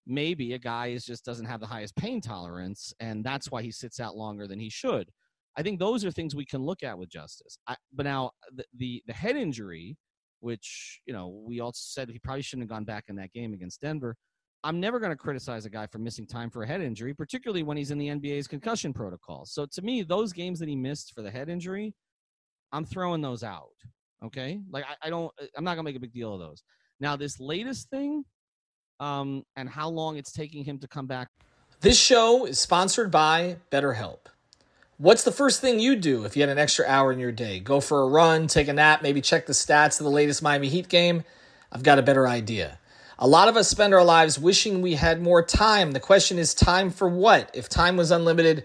[0.07, 3.71] maybe a guy is just doesn't have the highest pain tolerance, and that's why he
[3.71, 5.11] sits out longer than he should.
[5.59, 7.59] I think those are things we can look at with Justise.
[7.67, 9.97] I, but now the, the the head injury
[10.41, 13.53] which you know we all said he probably shouldn't have gone back in that game
[13.53, 14.17] against Denver.
[14.65, 17.63] I'm never going to criticize a guy for missing time for a head injury, particularly
[17.63, 19.45] when he's in the NBA's concussion protocol.
[19.47, 21.95] So to me, those games that he missed for the head injury,
[22.73, 23.69] I'm throwing those out.
[24.25, 26.63] Okay, like I, I don't, I'm not gonna make a big deal of those.
[27.01, 28.25] Now this latest thing,
[29.01, 31.29] um, and how long it's taking him to come back.
[31.81, 34.19] This show is sponsored by BetterHelp.
[34.99, 37.61] What's the first thing you do if you had an extra hour in your day?
[37.61, 40.69] Go for a run, take a nap, maybe check the stats of the latest Miami
[40.69, 41.23] Heat game?
[41.71, 42.79] I've got a better idea.
[43.19, 45.93] A lot of us spend our lives wishing we had more time.
[45.93, 47.51] The question is, time for what?
[47.55, 48.65] If time was unlimited,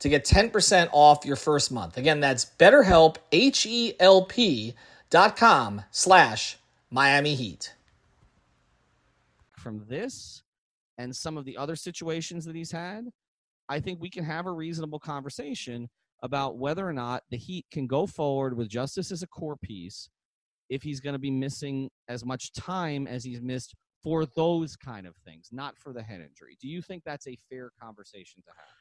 [0.00, 1.96] to get 10% off your first month.
[1.96, 4.74] Again, that's betterhelp, H-E-L-P
[5.10, 6.58] dot com slash
[6.90, 7.74] Miami Heat.
[9.56, 10.42] From this
[10.98, 13.08] and some of the other situations that he's had,
[13.68, 15.88] I think we can have a reasonable conversation
[16.22, 20.08] about whether or not the Heat can go forward with Justise as a core piece
[20.68, 25.06] if he's going to be missing as much time as he's missed for those kind
[25.06, 26.56] of things, not for the head injury.
[26.60, 28.77] Do you think that's a fair conversation to have?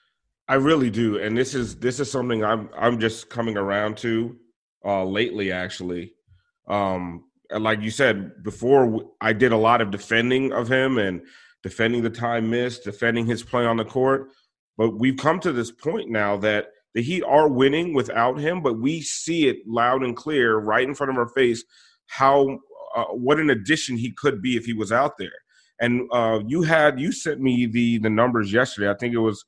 [0.49, 4.37] I really do, and this is this is something I'm I'm just coming around to
[4.85, 6.13] uh, lately, actually.
[6.67, 11.21] Um, like you said before, I did a lot of defending of him and
[11.63, 14.29] defending the time missed, defending his play on the court.
[14.77, 18.79] But we've come to this point now that the Heat are winning without him, but
[18.79, 21.63] we see it loud and clear right in front of our face
[22.07, 22.59] how
[22.95, 25.29] uh, what an addition he could be if he was out there.
[25.79, 28.89] And uh, you had you sent me the the numbers yesterday.
[28.89, 29.43] I think it was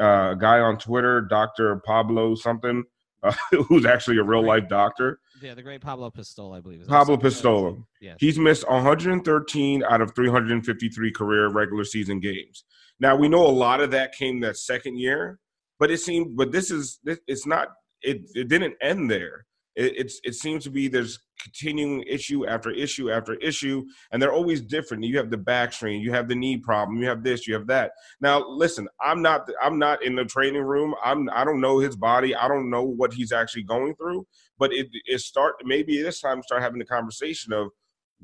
[0.00, 2.84] uh, a guy on Twitter, Doctor Pablo something,
[3.22, 3.32] uh,
[3.68, 5.20] who's actually a real life doctor.
[5.40, 6.86] Yeah, the great Pablo Pistola, I believe.
[6.88, 7.82] Pablo Pistola.
[8.00, 8.16] Yes.
[8.18, 12.64] He's missed 113 out of 353 career regular season games.
[13.00, 15.38] Now we know a lot of that came that second year,
[15.78, 17.68] but it seemed, but this is, it's not,
[18.02, 22.70] it, it didn't end there it, it's it seems to be there's continuing issue after
[22.70, 25.04] issue after issue, and they're always different.
[25.04, 27.66] You have the back strain, you have the knee problem, you have this, you have
[27.68, 27.92] that.
[28.20, 30.94] Now, listen, I'm not I'm not in the training room.
[31.04, 32.34] I'm I don't know his body.
[32.34, 34.26] I don't know what he's actually going through.
[34.58, 37.68] But it it start maybe this time start having the conversation of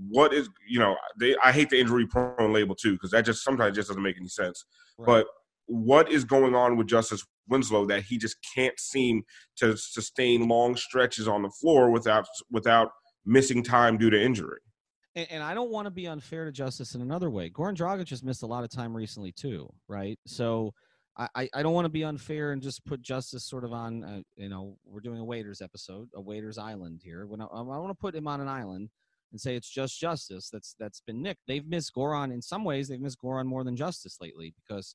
[0.08, 3.42] what is you know they I hate the injury prone label too because that just
[3.42, 4.64] sometimes just doesn't make any sense.
[4.98, 5.06] Right.
[5.06, 5.26] But
[5.66, 9.22] what is going on with Justise Winslow that he just can't seem
[9.56, 12.90] to sustain long stretches on the floor without without
[13.24, 14.61] missing time due to injury.
[15.14, 17.50] And, and I don't want to be unfair to Justise in another way.
[17.50, 20.18] Goran Dragic has missed a lot of time recently too, right?
[20.26, 20.72] So
[21.18, 24.20] I, I don't want to be unfair and just put Justise sort of on, uh,
[24.37, 27.26] you know, we're doing a Waiters episode, a Waiters Island here.
[27.26, 28.88] When I, I want to put him on an island
[29.32, 31.40] and say it's just Justise that's that's been nicked.
[31.48, 32.87] They've missed Goran in some ways.
[32.87, 34.94] They've missed Goran more than Justise lately because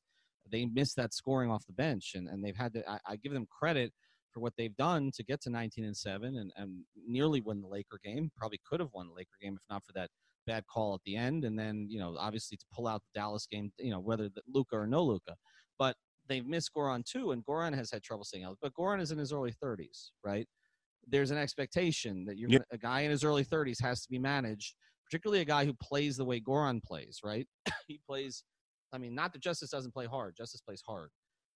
[0.52, 2.90] they missed that scoring off the bench, and, and they've had to.
[2.90, 3.92] I, I give them credit
[4.32, 7.68] for what they've done to get to 19 and seven and, and nearly win the
[7.68, 8.32] Laker game.
[8.36, 10.10] Probably could have won the Laker game if not for that
[10.48, 13.48] bad call at the end, and then you know obviously to pull out the Dallas
[13.50, 15.36] game, you know whether Luka or no Luka,
[15.80, 15.96] but
[16.28, 18.58] they've missed Goran too, and Goran has had trouble staying out.
[18.62, 20.48] But Goran is in his early 30s, right?
[21.08, 22.64] There's an expectation that you're yep.
[22.72, 24.76] a guy in his early 30s has to be managed,
[25.06, 27.48] particularly a guy who plays the way Goran plays, right?
[27.88, 28.44] he plays.
[28.94, 30.36] I mean, not that Justise doesn't play hard.
[30.38, 31.10] Justise plays hard,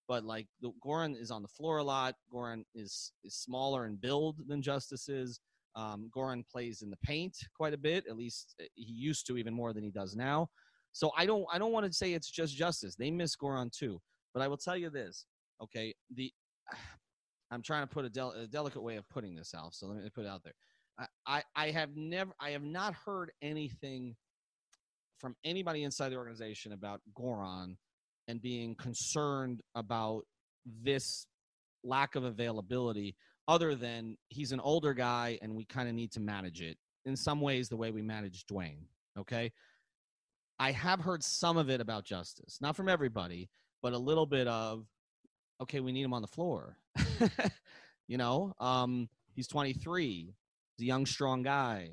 [0.07, 2.15] but like the, Goran is on the floor a lot.
[2.33, 5.39] Goran is is smaller in build than Justise is.
[5.75, 8.05] Um, Goran plays in the paint quite a bit.
[8.09, 10.49] At least eh, he used to, even more than he does now.
[10.91, 12.95] So I don't I don't want to say it's just Justise.
[12.95, 14.01] They miss Goran too.
[14.33, 15.25] But I will tell you this,
[15.61, 15.93] okay?
[16.13, 16.31] The
[17.51, 20.03] I'm trying to put a, del- a delicate way of putting this out, so let
[20.03, 20.53] me put it out there.
[20.99, 24.15] I, I, I have never, I have not heard anything
[25.17, 27.75] from anybody inside the organization about Goran
[28.27, 30.23] and being concerned about
[30.83, 31.27] this
[31.83, 33.15] lack of availability
[33.47, 37.15] other than he's an older guy and we kind of need to manage it in
[37.15, 38.85] some ways the way we manage Dwyane.
[39.17, 39.51] Okay.
[40.59, 43.49] I have heard some of it about Justise, not from everybody,
[43.81, 44.85] but a little bit of
[45.61, 46.77] okay, we need him on the floor.
[48.07, 50.33] you know, um, he's 23,
[50.75, 51.91] he's a young, strong guy.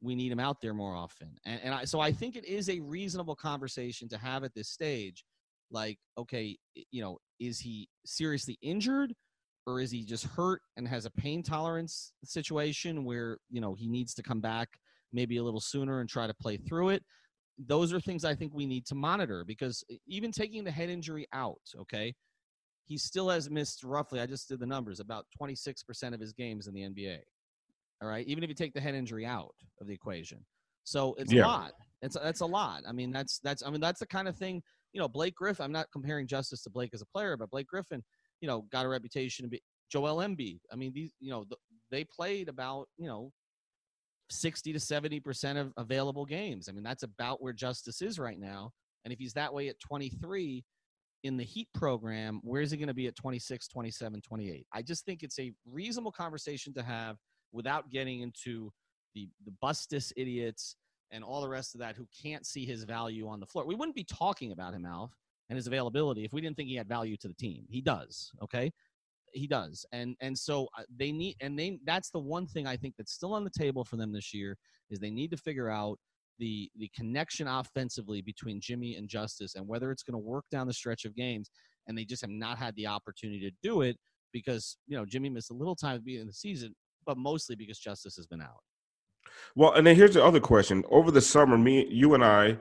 [0.00, 1.36] We need him out there more often.
[1.44, 4.68] And, and I, so I think it is a reasonable conversation to have at this
[4.68, 5.24] stage.
[5.70, 6.56] Like, okay,
[6.90, 9.14] you know, is he seriously injured
[9.66, 13.88] or is he just hurt and has a pain tolerance situation where, you know, he
[13.88, 14.68] needs to come back
[15.12, 17.02] maybe a little sooner and try to play through it?
[17.58, 21.26] those are things I think we need to monitor because even taking the head injury
[21.32, 22.14] out, okay,
[22.86, 26.66] he still has missed roughly, I just did the numbers, about 26% of his games
[26.66, 27.18] in the NBA.
[28.02, 28.26] All right.
[28.26, 30.44] Even if you take the head injury out of the equation.
[30.84, 31.44] So it's yeah.
[31.44, 31.72] a lot.
[32.02, 32.82] It's, that's a lot.
[32.86, 35.64] I mean, that's, that's, I mean, that's the kind of thing, you know, Blake Griffin,
[35.64, 38.02] I'm not comparing Justise to Blake as a player, but Blake Griffin,
[38.40, 40.60] you know, got a reputation to be Joel Embiid.
[40.72, 41.56] I mean, these, you know, the,
[41.90, 43.32] they played about, you know,
[44.30, 46.68] 60 to 70% of available games.
[46.68, 48.70] I mean, that's about where Justise is right now.
[49.04, 50.64] And if he's that way at 23
[51.22, 54.66] in the Heat program, where is he going to be at 26, 27, 28?
[54.72, 57.16] I just think it's a reasonable conversation to have
[57.52, 58.72] without getting into
[59.14, 60.76] the, the bustus idiots
[61.10, 63.64] and all the rest of that who can't see his value on the floor.
[63.66, 65.12] We wouldn't be talking about him, Alf,
[65.48, 67.64] and his availability if we didn't think he had value to the team.
[67.68, 68.72] He does, okay?
[69.36, 72.76] he does and and so uh, they need and they that's the one thing i
[72.76, 74.56] think that's still on the table for them this year
[74.90, 75.98] is they need to figure out
[76.38, 80.66] the the connection offensively between jimmy and Justise and whether it's going to work down
[80.66, 81.50] the stretch of games
[81.86, 83.96] and they just have not had the opportunity to do it
[84.32, 86.74] because you know jimmy missed a little time at the beginning of the season
[87.06, 88.60] but mostly because Justise has been out
[89.54, 92.56] well and then here's the other question over the summer me you and i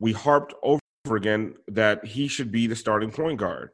[0.00, 3.70] we harped over again that he should be the starting point guard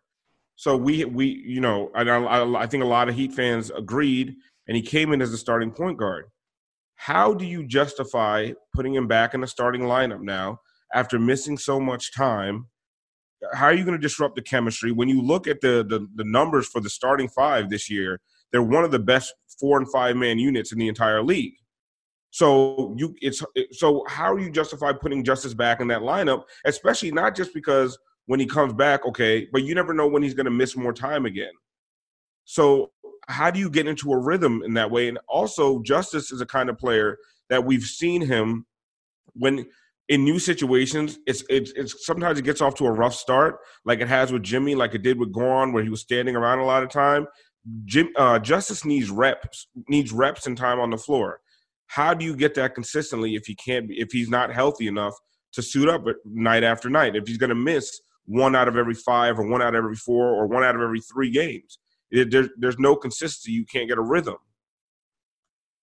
[0.56, 4.36] so we we you know I, I, I think a lot of Heat fans agreed,
[4.68, 6.26] and he came in as the starting point guard.
[6.96, 10.60] How do you justify putting him back in the starting lineup now
[10.94, 12.68] after missing so much time?
[13.52, 16.24] How are you going to disrupt the chemistry when you look at the, the the
[16.24, 18.20] numbers for the starting five this year?
[18.52, 21.54] They're one of the best four and five man units in the entire league.
[22.30, 27.12] So you it's so how do you justify putting Justise back in that lineup, especially
[27.12, 30.46] not just because when he comes back, okay, but you never know when he's going
[30.46, 31.52] to miss more time again.
[32.44, 32.90] So,
[33.28, 35.09] how do you get into a rhythm in that way?
[35.09, 37.16] And also, Justise is a kind of player
[37.50, 38.66] that we've seen him
[39.35, 39.66] when
[40.09, 41.18] in new situations.
[41.26, 44.42] It's it's, it's sometimes it gets off to a rough start, like it has with
[44.42, 47.26] Jimmy, like it did with Goran, where he was standing around a lot of time.
[47.85, 51.40] Jim, uh, Justise needs reps, needs reps and time on the floor.
[51.87, 55.14] How do you get that consistently if he can't, if he's not healthy enough
[55.53, 57.16] to suit up night after night?
[57.16, 59.96] If he's going to miss one out of every five or one out of every
[59.96, 61.79] four or one out of every three games.
[62.11, 63.53] It, there, there's no consistency.
[63.53, 64.37] You can't get a rhythm.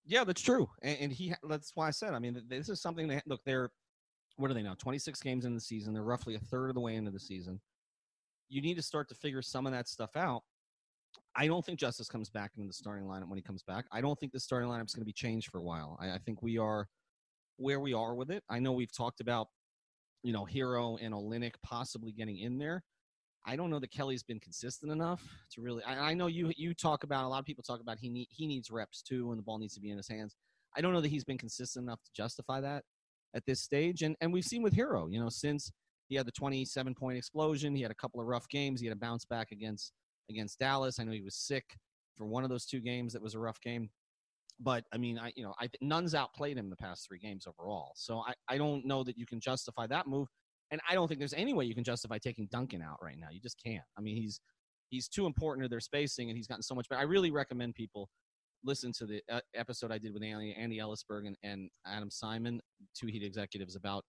[0.06, 0.68] Yeah, that's true.
[0.82, 3.72] And, and, he that's why I said, I mean, this is something that look, they're
[4.38, 4.76] what are they now?
[4.78, 5.94] 26 games in the season.
[5.94, 7.60] They're roughly a third of the way into the season.
[8.50, 10.44] You need to start to figure some of that stuff out.
[11.36, 13.86] I don't think Justise comes back into the starting lineup when he comes back.
[13.92, 15.98] I don't think the starting lineup is going to be changed for a while.
[16.00, 16.88] I, I think we are
[17.58, 18.44] where we are with it.
[18.50, 19.48] I know we've talked about
[20.24, 22.84] you know, Herro and Olynyk possibly getting in there.
[23.46, 25.22] I don't know that Kelly's been consistent enough
[25.54, 25.84] to really.
[25.84, 28.28] I, I, know you you talk about a lot of people talk about he need,
[28.30, 30.36] he needs reps too, and the ball needs to be in his hands.
[30.78, 32.84] I don't know that he's been consistent enough to justify that
[33.36, 34.04] at this stage.
[34.04, 35.72] And and we've seen with Herro, you know, since
[36.08, 37.76] he had the 27 point explosion.
[37.76, 38.80] He had a couple of rough games.
[38.80, 39.94] He had a bounce back against
[40.32, 41.00] against Dallas.
[41.00, 41.78] I know he was sick
[42.16, 43.14] for one of those two games.
[43.14, 43.90] That was a rough game.
[44.60, 47.94] But I mean, I you know, I Nunn's outplayed him the past three games overall.
[47.96, 50.28] So I, I don't know that you can justify that move.
[50.72, 53.28] And I don't think there's any way you can justify taking Duncan out right now.
[53.32, 53.84] You just can't.
[53.98, 54.40] I mean, he's
[54.90, 57.02] he's too important to their spacing, and he's gotten so much better.
[57.02, 58.10] I really recommend people
[58.64, 62.62] listen to the uh, episode I did with Andy, Andy Elisburg and, and Adam Simon,
[62.96, 64.06] two Heat executives, about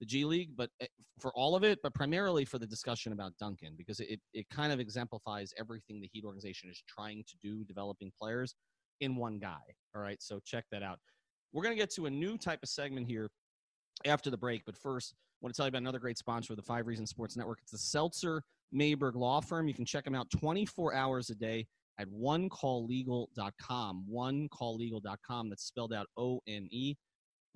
[0.00, 0.86] the G League, but eh,
[1.18, 4.72] for all of it, but primarily for the discussion about Duncan, because it, it kind
[4.72, 8.54] of exemplifies everything the Heat organization is trying to do, developing players
[9.00, 9.62] in one guy.
[9.94, 10.98] All right, so check that out.
[11.52, 13.30] We're going to get to a new type of segment here
[14.04, 16.56] after the break, but first, I want to tell you about another great sponsor of
[16.56, 17.58] the Five Reasons Sports Network.
[17.62, 18.42] It's the Seltzer
[18.72, 19.68] Mayberg Law Firm.
[19.68, 21.66] You can check them out 24 hours a day
[21.98, 24.06] at onecalllegal.com.
[24.12, 25.48] Onecalllegal.com.
[25.48, 26.94] That's spelled out O N E.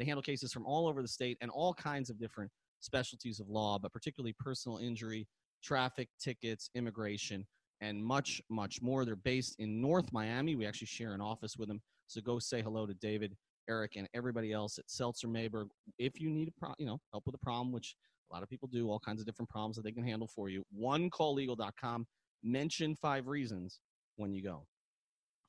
[0.00, 3.50] They handle cases from all over the state and all kinds of different specialties of
[3.50, 5.28] law, but particularly personal injury,
[5.62, 7.46] traffic, tickets, immigration,
[7.82, 9.04] and much, much more.
[9.04, 10.56] They're based in North Miami.
[10.56, 11.82] We actually share an office with them.
[12.06, 13.36] So go say hello to David,
[13.68, 15.68] Eric, and everybody else at Seltzer Mayberg.
[15.98, 17.94] If you need, a pro- you know, help with a problem, which
[18.30, 20.48] a lot of people do, all kinds of different problems that they can handle for
[20.48, 20.64] you.
[20.80, 22.06] OneCallLegal.com.
[22.42, 23.80] Mention five reasons
[24.16, 24.64] when you go.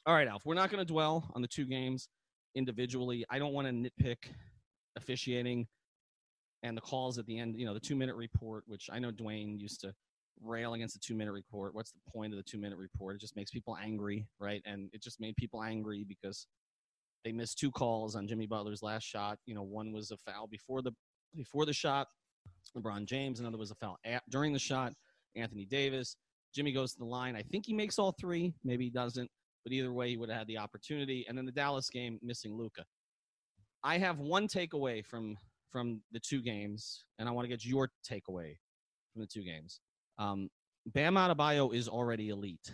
[0.06, 0.42] All right, Alf.
[0.46, 2.10] We're not going to dwell on the two games
[2.56, 3.26] individually.
[3.30, 4.18] I don't want to nitpick
[4.96, 5.68] officiating
[6.64, 9.12] and the calls at the end, you know, the two minute report, which I know
[9.12, 9.94] Dwyane used to
[10.44, 11.74] rail against the two minute report.
[11.74, 13.16] What's the point of the two minute report?
[13.16, 14.62] It just makes people angry, right?
[14.66, 16.48] And it just made people angry because
[17.24, 19.38] they missed two calls on Jimmy Butler's last shot.
[19.46, 20.92] You know, one was a foul before the
[21.36, 22.08] before the shot,
[22.78, 23.40] LeBron James.
[23.40, 24.94] Another was a foul at, during the shot,
[25.36, 26.16] Anthony Davis.
[26.54, 27.36] Jimmy goes to the line.
[27.36, 28.54] I think he makes all three.
[28.64, 29.30] Maybe he doesn't.
[29.64, 31.26] But either way, he would have had the opportunity.
[31.28, 32.84] And then the Dallas game, missing Luka.
[33.84, 35.38] I have one takeaway from
[35.72, 38.58] from the two games, and I want to get your takeaway
[39.14, 39.80] from the two games.
[40.18, 40.50] Um,
[40.88, 42.74] Bam Adebayo is already elite.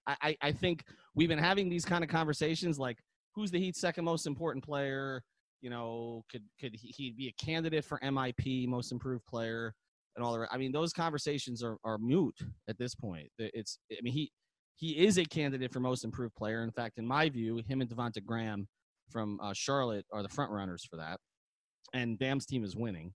[0.06, 2.98] I, I think we've been having these kind of conversations like
[3.34, 5.22] who's the Heat's second most important player?
[5.60, 9.74] You know, could could he be a candidate for MIP, most improved player,
[10.16, 10.48] and all the.
[10.50, 12.34] I mean, those conversations are are moot
[12.68, 13.28] at this point.
[13.38, 14.32] It's I mean he
[14.76, 16.62] he is a candidate for most improved player.
[16.62, 18.66] In fact, in my view, him and Devonte' Graham
[19.10, 21.18] from uh, Charlotte are the front runners for that.
[21.92, 23.12] And Bam's team is winning.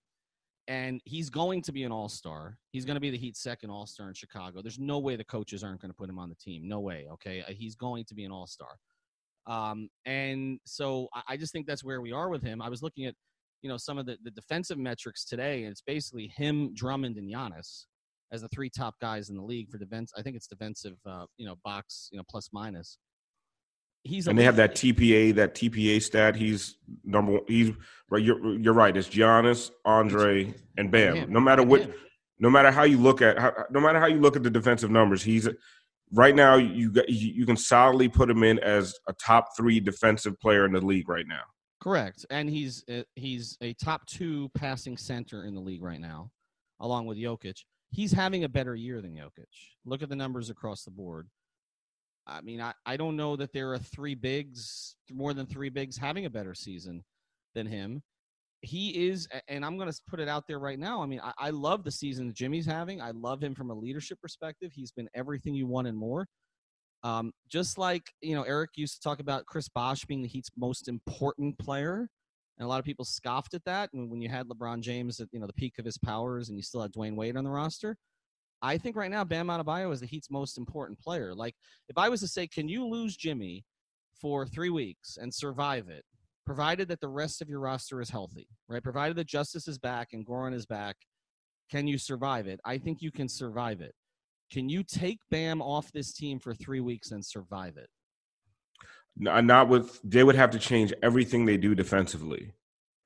[0.67, 2.57] And he's going to be an all star.
[2.71, 4.61] He's going to be the Heat's second all star in Chicago.
[4.61, 6.67] There's no way the coaches aren't going to put him on the team.
[6.67, 7.07] No way.
[7.13, 7.41] Okay.
[7.41, 8.77] Uh, he's going to be an all star.
[9.47, 12.61] Um, and so I, I just think that's where we are with him.
[12.61, 13.13] I was looking at,
[13.61, 17.31] you know, some of the, the defensive metrics today, and it's basically him, Drummond, and
[17.31, 17.85] Giannis
[18.31, 20.11] as the three top guys in the league for defense.
[20.17, 22.97] I think it's defensive, uh, you know, box, you know, plus minus.
[24.03, 26.35] He's and they have that TPA, that TPA stat.
[26.35, 27.41] He's number one.
[27.47, 27.71] He's
[28.11, 28.21] right.
[28.21, 28.95] You're you're right.
[28.95, 31.31] It's Giannis, Andre, and Bam.
[31.31, 31.89] No matter what,
[32.37, 34.91] no matter how you look at, how, no matter how you look at the defensive
[34.91, 35.49] numbers, he's
[36.13, 36.55] right now.
[36.55, 40.81] You you can solidly put him in as a top three defensive player in the
[40.81, 41.41] league right now.
[41.81, 46.29] Correct, and he's uh, he's a top two passing center in the league right now,
[46.79, 47.57] along with Jokic
[47.95, 49.45] he's having a better year than Jokic.
[49.85, 51.29] Look at the numbers across the board.
[52.27, 55.95] I mean, I, I don't know that there are three bigs, more than three bigs,
[55.95, 57.05] having a better season
[57.53, 58.03] than him.
[58.61, 61.01] He is, and I'm going to put it out there right now.
[61.01, 63.01] I mean, I, I love the season Jimmy's having.
[63.01, 64.71] I love him from a leadership perspective.
[64.73, 66.27] He's been everything you want and more.
[67.03, 70.49] Um, just like, you know, Erik used to talk about Chris Bosh being the Heat's
[70.57, 72.09] most important player
[72.57, 73.91] and a lot of people scoffed at that.
[73.93, 76.57] And when you had LeBron James at you know the peak of his powers, and
[76.57, 77.97] you still had Dwyane Wade on the roster,
[78.61, 81.33] I think right now Bam Adebayo is the Heat's most important player.
[81.35, 81.55] Like
[81.89, 83.65] if I was to say, can you lose Jimmy
[84.19, 86.03] for three weeks and survive it,
[86.45, 88.83] provided that the rest of your roster is healthy, right?
[88.83, 90.95] Provided that Justise is back and Goran is back,
[91.69, 92.59] can you survive it?
[92.65, 93.93] I think you can survive it.
[94.51, 97.89] Can you take Bam off this team for three weeks and survive it?
[99.17, 102.51] Not with they would have to change everything they do defensively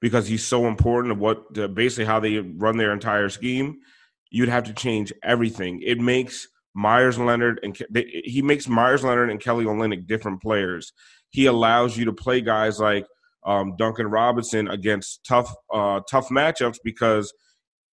[0.01, 3.80] because he's so important of what basically how they run their entire scheme.
[4.32, 5.82] You'd have to change everything.
[5.84, 10.93] It makes Meyers Leonard and he makes Meyers Leonard and Kelly Olynyk different players.
[11.30, 13.05] He allows you to play guys like
[13.45, 17.34] um, Duncan Robinson against tough uh, tough matchups because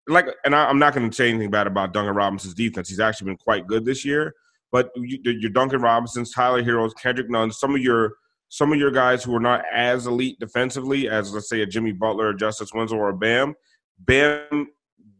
[0.08, 2.88] like and I, am not going to say anything bad about Duncan Robinson's defense.
[2.88, 4.34] He's actually been quite good this year.
[4.76, 8.16] But you, your Duncan Robinsons, Tyler Herros, Kendrick Nunn, some of your
[8.50, 11.92] some of your guys who are not as elite defensively as let's say a Jimmy
[11.92, 13.54] Butler, or Justise Winslow, or Bam,
[14.00, 14.68] Bam,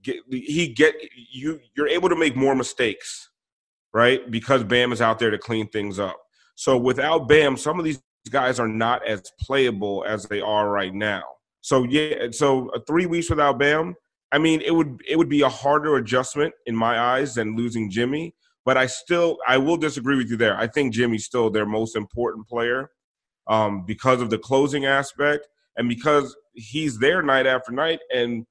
[0.03, 0.95] get, he get
[1.33, 1.59] you.
[1.75, 3.31] You're able to make more mistakes,
[3.95, 4.31] right?
[4.31, 6.19] Because Bam is out there to clean things up.
[6.55, 10.93] So without Bam, some of these guys are not as playable as they are right
[10.93, 11.23] now.
[11.63, 13.95] So yeah, so uh, three weeks without Bam,
[14.33, 17.89] I mean, it would it would be a harder adjustment in my eyes than losing
[17.89, 18.35] Jimmy.
[18.67, 20.59] But I still I will disagree with you there.
[20.59, 22.91] I think Jimmy's still their most important player
[23.47, 28.01] um, because of the closing aspect and because he's there night after night.
[28.15, 28.45] And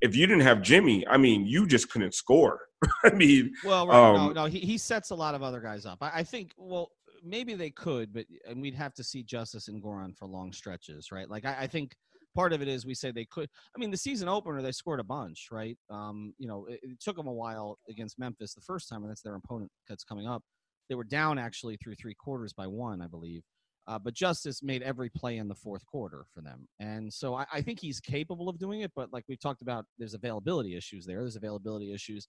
[0.00, 2.60] if you didn't have Jimmy, I mean, you just couldn't score.
[3.04, 3.96] I mean, well, right.
[3.96, 5.98] Um, no, no, he, he sets a lot of other guys up.
[6.00, 6.90] I, I think, well,
[7.22, 11.12] maybe they could, but and we'd have to see Justise and Goran for long stretches,
[11.12, 11.30] right?
[11.30, 11.96] Like I, I, think
[12.34, 13.48] part of it is we say they could.
[13.74, 15.76] I mean, the season opener they scored a bunch, right?
[15.90, 19.10] Um, you know, it, it, took them a while against Memphis the first time, and
[19.10, 20.42] that's their opponent that's coming up.
[20.88, 23.42] They were down actually through three quarters by one, I believe.
[23.88, 27.46] Uh, but Justise made every play in the fourth quarter for them, and so I,
[27.52, 28.92] I think he's capable of doing it.
[28.94, 31.20] But like we've talked about, there's availability issues there.
[31.20, 32.28] There's availability issues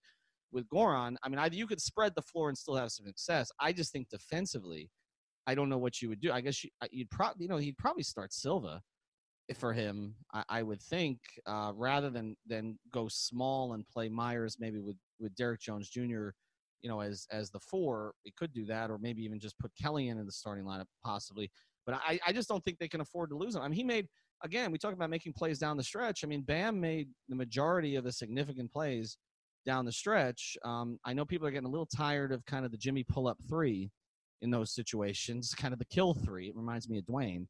[0.53, 3.51] with Goran, I mean, you could spread the floor and still have some success.
[3.59, 4.89] I just think defensively,
[5.47, 6.31] I don't know what you would do.
[6.31, 8.81] I guess you, uh, you'd probably, you know, he'd probably start Silva
[9.55, 10.15] for him.
[10.33, 14.97] I, I would think uh, rather than than go small and play Meyers maybe with
[15.19, 16.29] with Derrick Jones Jr.
[16.81, 19.71] You know, as as the four, he could do that, or maybe even just put
[19.81, 21.51] Kelly in in the starting lineup possibly.
[21.85, 23.61] But I, I just don't think they can afford to lose him.
[23.61, 24.07] I mean, he made
[24.43, 24.71] again.
[24.71, 26.23] We talk about making plays down the stretch.
[26.23, 29.17] I mean, Bam made the majority of the significant plays
[29.65, 30.57] down the stretch.
[30.63, 33.27] Um, I know people are getting a little tired of kind of the Jimmy pull
[33.27, 33.91] up three
[34.41, 36.47] in those situations, kind of the kill three.
[36.47, 37.47] It reminds me of Dwyane.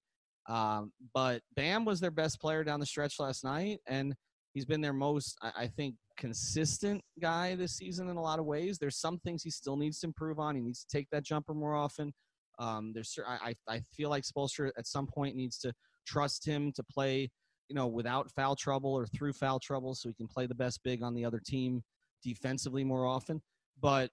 [0.48, 4.14] Um, but Bam was their best player down the stretch last night, and
[4.54, 8.46] he's been their most, I, I think, consistent guy this season in a lot of
[8.46, 8.78] ways.
[8.78, 10.56] There's some things he still needs to improve on.
[10.56, 12.14] He needs to take that jumper more often.
[12.60, 15.74] Um, there's, I, I feel like Spoelstra at some point needs to
[16.06, 17.32] trust him to play,
[17.68, 20.82] you know, without foul trouble or through foul trouble, so he can play the best
[20.84, 21.82] big on the other team
[22.24, 23.41] defensively more often.
[23.82, 24.12] But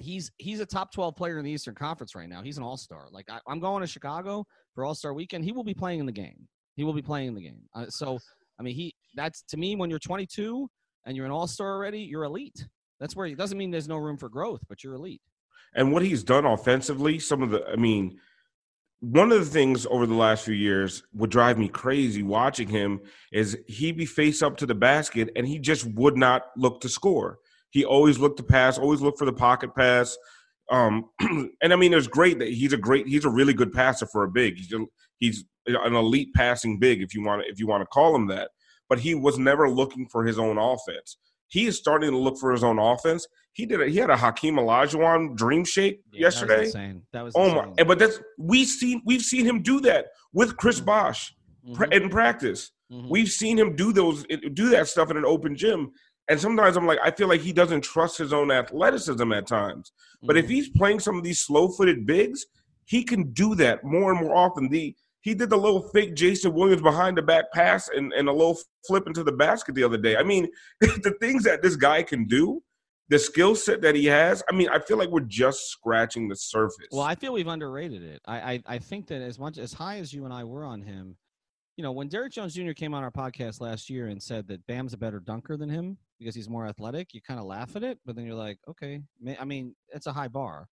[0.00, 2.42] he's he's a top 12 player in the Eastern Conference right now.
[2.42, 3.08] He's an all-star.
[3.10, 5.44] Like I, am going to Chicago for All-Star weekend.
[5.44, 6.48] He will be playing in the game.
[6.76, 7.62] He will be playing in the game.
[7.74, 8.18] Uh, so
[8.58, 10.68] I mean, he that's to me when you're 22
[11.06, 12.66] and you're an all-star already, you're elite.
[12.98, 15.22] That's where it doesn't mean there's no room for growth, but you're elite.
[15.74, 18.18] And what he's done offensively, some of the I mean,
[19.00, 23.00] one of the things over the last few years would drive me crazy watching him
[23.32, 26.88] is he'd be face up to the basket and he just would not look to
[26.88, 27.38] score.
[27.70, 30.16] He always looked to pass, always looked for the pocket pass.
[30.70, 34.06] Um, and I mean, it's great that he's a great, he's a really good passer
[34.06, 34.56] for a big.
[34.56, 34.84] He's a,
[35.18, 38.26] he's an elite passing big, if you want to, if you want to call him
[38.28, 38.50] that.
[38.88, 41.16] But he was never looking for his own offense.
[41.48, 43.26] He is starting to look for his own offense.
[43.52, 43.80] He did.
[43.80, 46.54] A, he had a Hakeem Olajuwon dream shake yeah, yesterday.
[46.54, 47.02] That was insane.
[47.12, 47.74] That was oh insane.
[47.76, 47.84] my!
[47.84, 50.86] But that's we seen we've seen him do that with Chris mm-hmm.
[50.86, 51.34] Bosh
[51.66, 51.92] mm-hmm.
[51.92, 52.70] in practice.
[52.92, 53.08] Mm-hmm.
[53.08, 55.90] We've seen him do those do that stuff in an open gym.
[56.30, 59.90] And sometimes I'm like, I feel like he doesn't trust his own athleticism at times.
[60.22, 60.54] But if mm-hmm.
[60.54, 62.46] he's playing some of these slow-footed bigs,
[62.84, 64.68] he can do that more and more often.
[64.68, 68.32] The he did the little fake Jason Williams behind the back pass and, and a
[68.32, 70.16] little flip into the basket the other day.
[70.16, 70.48] I mean,
[70.80, 72.62] the things that this guy can do,
[73.08, 76.36] the skill set that he has, I mean, I feel like we're just scratching the
[76.36, 76.86] surface.
[76.90, 78.22] Well, I feel we've underrated it.
[78.24, 80.80] I, I, I think that as much as high as you and I were on
[80.80, 81.16] him,
[81.76, 82.72] you know, when Derrick Jones Jr.
[82.72, 85.96] came on our podcast last year and said that Bam's a better dunker than him
[86.18, 89.00] because he's more athletic, you kind of laugh at it, but then you're like, okay,
[89.38, 90.68] I mean, it's a high bar,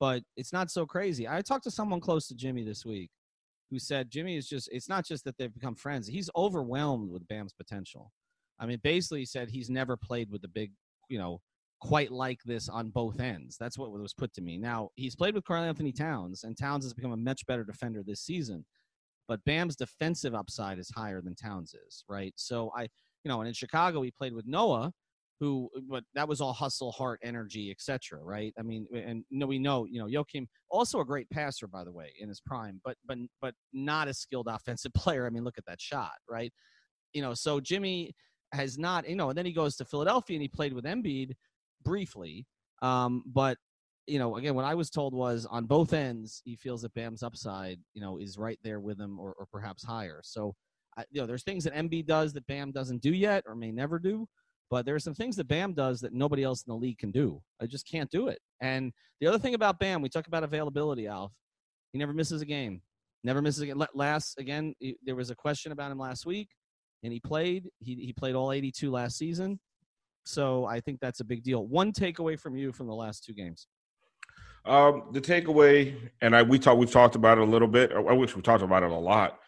[0.00, 1.28] but it's not so crazy.
[1.28, 3.10] I talked to someone close to Jimmy this week
[3.70, 6.08] who said Jimmy is just it's not just that they've become friends.
[6.08, 8.10] He's overwhelmed with Bam's potential.
[8.58, 10.72] I mean, basically he said he's never played with the big,
[11.08, 11.40] you know,
[11.80, 13.56] quite like this on both ends.
[13.58, 14.58] That's what was put to me.
[14.58, 18.20] Now, he's played with Karl-Anthony Towns and Towns has become a much better defender this
[18.20, 18.66] season.
[19.30, 22.32] But Bam's defensive upside is higher than Towns is, right?
[22.34, 22.88] So I,
[23.22, 24.90] you know, and in Chicago he played with Noah,
[25.38, 28.18] who but that was all hustle, heart, energy, etc.
[28.24, 28.52] Right?
[28.58, 31.92] I mean, and no, we know you know Joakim also a great passer by the
[31.92, 35.28] way in his prime, but but but not a skilled offensive player.
[35.28, 36.52] I mean, look at that shot, right?
[37.12, 38.12] You know, so Jimmy
[38.52, 41.34] has not, you know, and then he goes to Philadelphia and he played with Embiid
[41.84, 42.48] briefly,
[42.82, 43.58] um, but
[44.06, 47.22] you know, again, what I was told was on both ends, he feels that Bam's
[47.22, 50.20] upside, you know, is right there with him or, or perhaps higher.
[50.22, 50.54] So,
[50.96, 53.70] I, you know, there's things that Embiid does that Bam doesn't do yet or may
[53.70, 54.26] never do.
[54.70, 57.10] But there are some things that Bam does that nobody else in the league can
[57.10, 57.42] do.
[57.60, 58.38] I just can't do it.
[58.60, 61.32] And the other thing about Bam, we talk about availability, Alf.
[61.92, 62.80] He never misses a game.
[63.24, 63.84] Never misses a game.
[63.94, 64.74] Last again,
[65.04, 66.48] there was a question about him last week,
[67.02, 67.68] and he played.
[67.80, 69.58] He he played all 82 last season.
[70.24, 71.66] So I think that's a big deal.
[71.66, 73.66] One takeaway from you from the last two games.
[74.64, 77.92] Um, the takeaway, and I we talked we've talked about it a little bit.
[77.92, 79.38] I wish we talked about it a lot.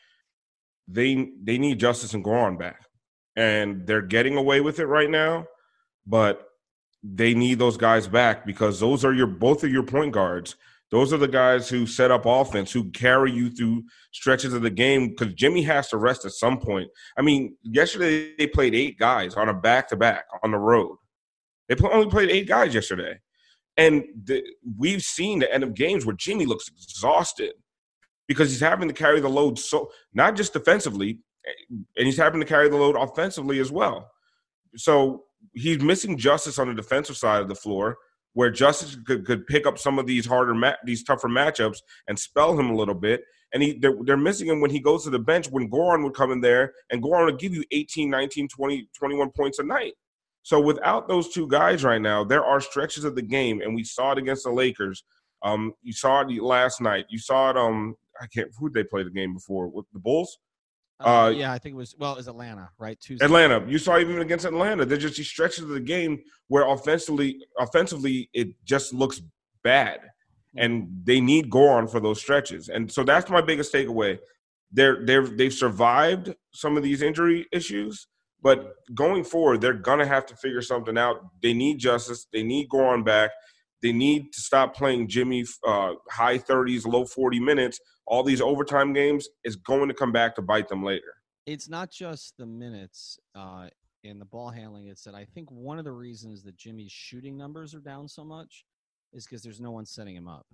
[0.89, 2.87] They they need Justise and Goran back
[3.37, 5.47] and they're getting away with it right now,
[6.07, 6.49] but
[7.03, 10.57] they need those guys back because those are your both of your point guards.
[10.91, 14.71] Those are the guys who set up offense, who carry you through stretches of the
[14.71, 15.09] game.
[15.09, 16.89] Because Jimmy has to rest at some point.
[17.17, 20.99] I mean, yesterday they played eight guys on a back to back on the road.
[21.69, 23.19] They only played eight guys yesterday,
[23.77, 24.43] and the,
[24.77, 27.53] we've seen the end of games where Jimmy looks exhausted
[28.29, 32.41] because he's having to carry the load so not just defensively, eh, and he's having
[32.41, 34.11] to carry the load offensively as well.
[34.77, 37.97] So he's missing Justise on the defensive side of the floor
[38.35, 42.19] where Justise could, could pick up some of these harder, ma- these tougher matchups and
[42.19, 43.23] spell him a little bit.
[43.53, 46.15] And he, they're, they're, missing him when he goes to the bench when Goran would
[46.15, 49.93] come in there and Goran would give you 18, 19, 20, 21 points a night.
[50.43, 53.85] So without those two guys right now, there are stretches of the game, and we
[53.85, 55.05] saw it against the Lakers.
[55.43, 57.07] Um, you saw it last night.
[57.09, 57.57] You saw it.
[57.57, 58.51] Um, I can't.
[58.59, 59.69] Who they play the game before?
[59.69, 60.39] With the Bulls?
[61.01, 61.95] Uh, uh, yeah, I think it was.
[61.99, 62.99] Well, it was Atlanta, right?
[63.01, 63.25] Tuesday.
[63.25, 63.65] Atlanta.
[63.67, 68.29] You saw even against Atlanta, there's just these stretches of the game where offensively, offensively,
[68.33, 69.21] it just looks
[69.65, 70.01] bad,
[70.57, 72.69] and they need Goran for those stretches.
[72.69, 74.19] And so that's my biggest takeaway.
[74.71, 78.07] They're they're they've survived some of these injury issues,
[78.43, 81.21] but going forward, they're gonna have to figure something out.
[81.43, 82.27] They need Justise.
[82.33, 83.31] They need Goran back.
[83.83, 87.81] They need to stop playing Jimmy uh, high 30s, low 40 minutes.
[88.07, 91.15] All these overtime games is going to come back to bite them later.
[91.47, 93.69] It's not just the minutes uh,
[94.05, 94.87] in the ball handling.
[94.87, 98.25] It's that I think one of the reasons that Jimmy's shooting numbers are down so
[98.25, 98.65] much
[99.13, 100.47] is because there's no one setting him up.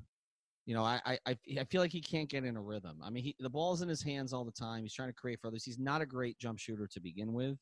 [0.64, 2.98] You know, I, I I feel like he can't get in a rhythm.
[3.02, 4.82] I mean, he, the ball's in his hands all the time.
[4.82, 5.64] He's trying to create for others.
[5.64, 7.56] He's not a great jump shooter to begin with,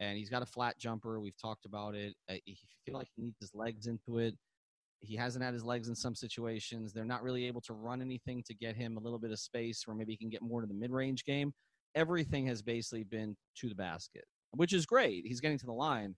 [0.00, 1.20] and he's got a flat jumper.
[1.20, 2.14] We've talked about it.
[2.28, 4.34] Uh, I feel like he needs his legs into it.
[5.00, 6.92] He hasn't had his legs in some situations.
[6.92, 9.86] They're not really able to run anything to get him a little bit of space
[9.86, 11.52] where maybe he can get more to the mid range game.
[11.94, 15.24] Everything has basically been to the basket, which is great.
[15.26, 16.14] He's getting to the line.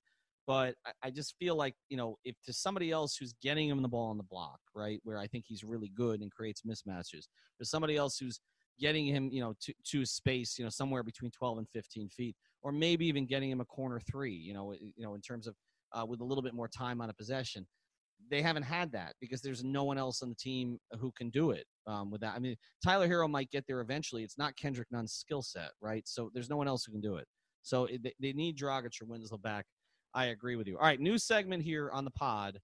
[0.47, 3.81] But I, I just feel like, you know, if to somebody else who's getting him
[3.83, 7.27] the ball on the block, right, where I think he's really good and creates mismatches,
[7.59, 8.41] there's somebody else who's
[8.81, 12.37] getting him, you know, to, to space, you know, somewhere between 12 and 15 feet,
[12.63, 15.55] or maybe even getting him a corner three, you know, you know, in terms of
[15.93, 17.67] uh, with a little bit more time on a possession
[18.31, 21.51] they haven't had that because there's no one else on the team who can do
[21.51, 22.35] it um, with that.
[22.35, 24.23] I mean, Tyler Herro might get there eventually.
[24.23, 26.07] It's not Kendrick Nunn's skill set, right?
[26.07, 27.27] So there's no one else who can do it.
[27.63, 29.67] So it, they need Dragic or Winslow back.
[30.15, 30.77] I agree with you.
[30.77, 32.59] All right, new segment here on the pod,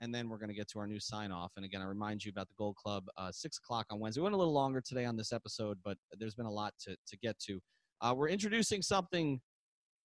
[0.00, 1.52] and then we're going to get to our new sign off.
[1.56, 4.20] And again, I remind you about the Gold Club, uh, six o'clock on Wednesday.
[4.20, 6.96] We went a little longer today on this episode, but there's been a lot to
[7.06, 7.60] to get to.
[8.00, 9.40] Uh, we're introducing something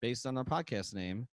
[0.02, 1.28] based on our podcast name.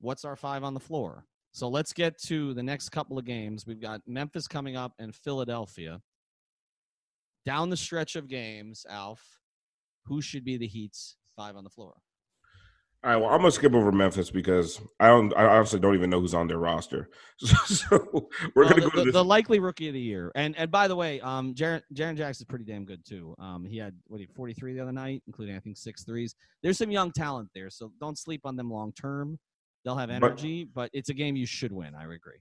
[0.00, 1.24] What's our five on the floor?
[1.52, 3.66] So let's get to the next couple of games.
[3.66, 6.00] We've got Memphis coming up and Philadelphia.
[7.44, 9.22] Down the stretch of games, Alf,
[10.06, 11.94] who should be the Heat's five on the floor?
[13.04, 15.30] All right, well, I'm gonna skip over Memphis because I don't.
[15.36, 17.10] I honestly don't even know who's on their roster.
[17.36, 20.32] So, so we're gonna go the, to the likely rookie of the year.
[20.34, 23.34] And and by the way, um, Jaren, Jaren Jackson's pretty damn good too.
[23.38, 26.34] Um, he had what he 43 the other night, including I think six threes.
[26.62, 29.38] There's some young talent there, so don't sleep on them long term.
[29.84, 31.94] They'll have energy, but, but it's a game you should win.
[31.94, 32.40] I agree.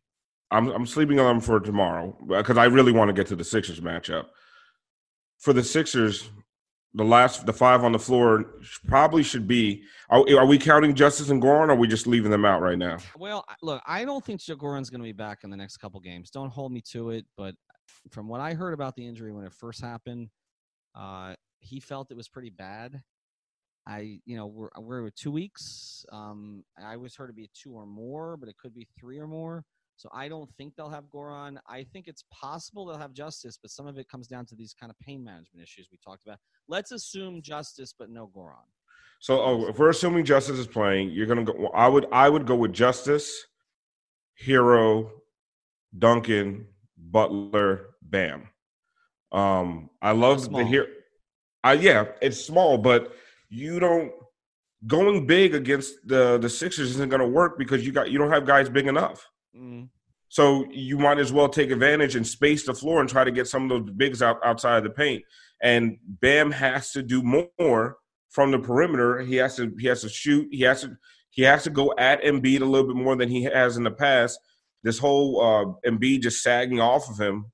[0.52, 3.44] I'm I'm sleeping on them for tomorrow because I really want to get to the
[3.44, 4.28] Sixers matchup.
[5.40, 6.30] For the Sixers,
[6.96, 8.46] the last the five on the floor
[8.88, 9.84] probably should be.
[10.10, 11.68] Are, are we counting Justise and Goran?
[11.68, 12.98] or are we just leaving them out right now?
[13.18, 16.30] Well, look, I don't think Goran's going to be back in the next couple games.
[16.30, 17.56] Don't hold me to it, but
[18.12, 20.30] from what I heard about the injury when it first happened,
[20.96, 23.02] uh, he felt it was pretty bad.
[23.86, 26.06] I, you know, we're we're two weeks.
[26.12, 29.28] Um, I always heard it be two or more, but it could be three or
[29.28, 29.66] more.
[29.96, 31.58] So I don't think they'll have Goran.
[31.68, 34.74] I think it's possible they'll have Justise, but some of it comes down to these
[34.74, 36.40] kind of pain management issues we talked about.
[36.68, 38.66] Let's assume Justise, but no Goran.
[39.20, 41.68] So oh, if we're assuming Justise is playing, you're gonna go.
[41.74, 43.32] I would I would go with Justise,
[44.46, 45.10] Herro,
[45.98, 46.68] Duncan,
[46.98, 48.50] Butler, Bam.
[49.32, 50.88] Um, I love the here.
[51.64, 53.16] I yeah, it's small, but
[53.50, 54.12] you don't
[54.86, 58.32] going big against the the Sixers isn't going to work because you got you don't
[58.32, 59.26] have guys big enough.
[59.58, 59.90] Mm.
[60.30, 63.48] So you might as well take advantage and space the floor and try to get
[63.48, 65.24] some of those bigs out outside of the paint.
[65.62, 67.98] And Bam has to do more
[68.30, 69.20] from the perimeter.
[69.20, 70.48] He has to he has to shoot.
[70.52, 70.98] He has to
[71.30, 73.92] he has to go at Embiid a little bit more than he has in the
[73.92, 74.40] past.
[74.82, 77.52] This whole uh, Embiid just sagging off of him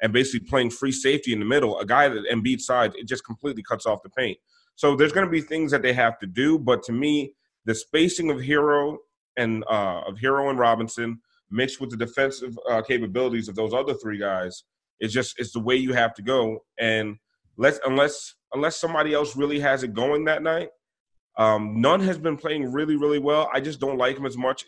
[0.00, 1.78] and basically playing free safety in the middle.
[1.78, 4.38] A guy that Embiid side it just completely cuts off the paint.
[4.76, 7.74] So there's going to be things that they have to do, but to me, the
[7.74, 8.96] spacing of Herro
[9.38, 11.20] and uh, of Herro and Robinson
[11.50, 14.64] mixed with the defensive uh, capabilities of those other three guys
[15.00, 16.40] It's just it's the way you have to go.
[16.78, 17.16] And
[17.56, 20.70] let's unless unless somebody else really has it going that night,
[21.38, 23.48] Um, Nunn has been playing really, really well.
[23.54, 24.64] I just don't like him as much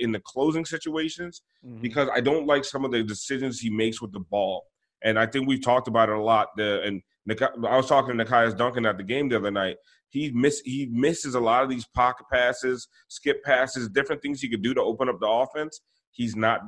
[0.00, 1.80] in the closing situations mm-hmm.
[1.80, 4.66] because I don't like some of the decisions he makes with the ball.
[5.02, 6.48] And I think we've talked about it a lot.
[6.56, 9.76] The, and I was talking to Nekias Duncan at the game the other night.
[10.08, 14.48] He miss he misses a lot of these pocket passes, skip passes, different things he
[14.48, 15.80] could do to open up the offense.
[16.12, 16.60] He's not,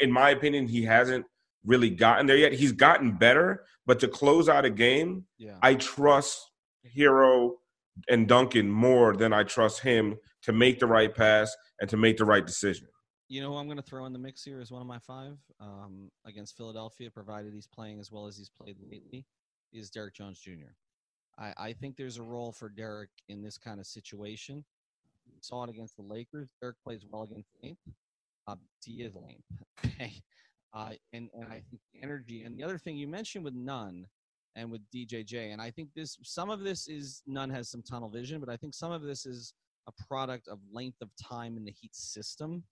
[0.00, 1.24] in my opinion, he hasn't
[1.64, 2.52] really gotten there yet.
[2.52, 5.56] He's gotten better, but to close out a game, yeah.
[5.62, 6.50] I trust
[6.96, 7.52] Herro
[8.08, 12.16] and Duncan more than I trust him to make the right pass and to make
[12.16, 12.88] the right decision.
[13.28, 14.98] You know who I'm going to throw in the mix here is one of my
[14.98, 19.24] five um, against Philadelphia, provided he's playing as well as he's played lately,
[19.72, 20.72] is Derrick Jones Jr.
[21.38, 24.64] I, I think there's a role for Derrick in this kind of situation.
[25.26, 26.48] We saw it against the Lakers.
[26.60, 27.80] Derrick plays well against length.
[28.46, 29.44] Uh, he is length.
[29.84, 30.12] Okay.
[30.72, 32.44] Uh, and, and I think energy.
[32.44, 34.06] And the other thing you mentioned with Nunn–
[34.56, 35.52] and with DJJ.
[35.52, 38.56] And I think this some of this is Nunn has some tunnel vision, but I
[38.56, 39.54] think some of this is
[39.86, 42.64] a product of length of time in the Heat system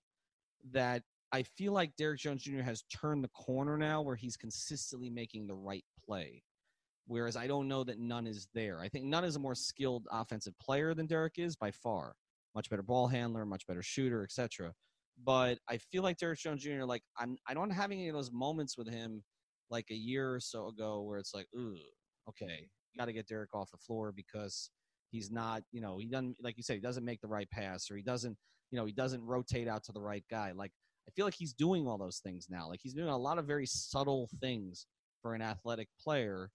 [0.73, 2.63] that I feel like Derrick Jones Jr.
[2.63, 6.43] has turned the corner now where he's consistently making the right play.
[7.09, 8.81] Whereas I don't know that Nunn is there.
[8.81, 12.15] I think Nunn is a more skilled offensive player than Derrick is by far.
[12.55, 14.73] Much better ball handler, much better shooter, etc.
[15.25, 16.85] But I feel like Derrick Jones Jr.
[16.85, 19.25] Like I'm, I don't have any of those moments with him
[19.71, 21.79] like a year or so ago where it's like, ooh,
[22.29, 24.71] okay, got to get Derrick off the floor because
[25.11, 27.91] he's not, you know, he doesn't, like you said, he doesn't make the right pass
[27.91, 28.37] or he doesn't,
[28.71, 30.53] you know, he doesn't rotate out to the right guy.
[30.55, 30.73] Like,
[31.09, 32.69] I feel like he's doing all those things now.
[32.69, 34.87] Like, he's doing a lot of very subtle things
[35.23, 36.51] for an athletic player.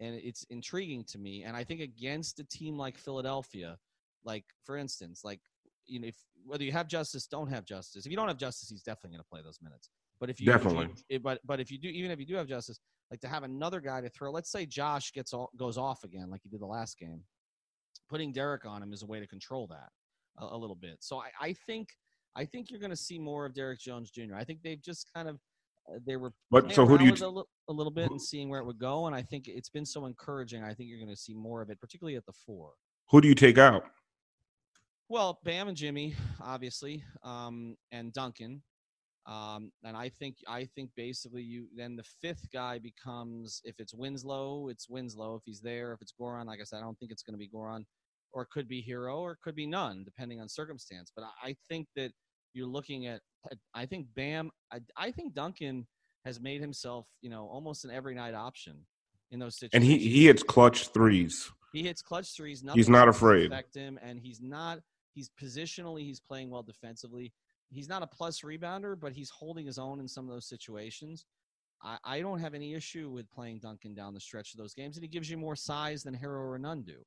[0.00, 1.44] And it's intriguing to me.
[1.44, 3.78] And I think against a team like Philadelphia,
[4.24, 5.40] like, for instance, like,
[5.86, 8.04] you know, if whether you have Justise, don't have Justise.
[8.04, 9.88] If you don't have Justise, he's definitely going to play those minutes.
[10.20, 12.46] But if you definitely, if, but but if you do, even if you do have
[12.46, 12.78] Justise,
[13.10, 14.30] like to have another guy to throw.
[14.30, 17.22] Let's say Josh gets all, goes off again, like he did the last game.
[18.08, 19.88] Putting Derrick on him is a way to control that
[20.38, 20.96] a, a little bit.
[21.00, 21.88] So I, I think
[22.34, 24.34] I think you're going to see more of Derrick Jones Jr.
[24.36, 25.38] I think they've just kind of
[26.06, 28.60] they were but so who do you a, little, a little bit and seeing where
[28.60, 30.62] it would go, and I think it's been so encouraging.
[30.62, 32.72] I think you're going to see more of it, particularly at the four.
[33.10, 33.84] Who do you take out?
[35.08, 38.62] Well, Bam and Jimmy, obviously, um, and Duncan.
[39.26, 43.92] Um, and I think I think basically you then the fifth guy becomes if it's
[43.92, 45.36] Winslow, it's Winslow.
[45.36, 47.38] If he's there, if it's Goran, like I said, I don't think it's going to
[47.38, 47.84] be Goran,
[48.32, 51.10] or it could be Herro or it could be Nunn depending on circumstance.
[51.14, 52.12] But I, I think that
[52.56, 53.20] you're looking at.
[53.74, 54.50] I think Bam.
[54.72, 55.86] I, I, think Duncan
[56.24, 58.74] has made himself, you know, almost an every night option
[59.30, 59.74] in those situations.
[59.74, 61.50] And he he hits clutch threes.
[61.72, 62.64] He hits clutch threes.
[62.74, 63.52] He's not afraid.
[63.52, 64.80] Affect him, and he's not.
[65.14, 66.00] He's positionally.
[66.00, 67.32] He's playing well defensively
[67.70, 71.24] he's not a plus rebounder, but he's holding his own in some of those situations.
[71.82, 74.96] I, I don't have any issue with playing Duncan down the stretch of those games,
[74.96, 77.04] and he gives you more size than Herro or Nunn do.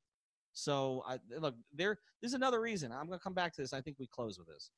[0.52, 1.98] So I, look, there.
[2.20, 2.92] There's another reason.
[2.92, 3.72] I'm going to come back to this.
[3.72, 4.70] I think we close with this.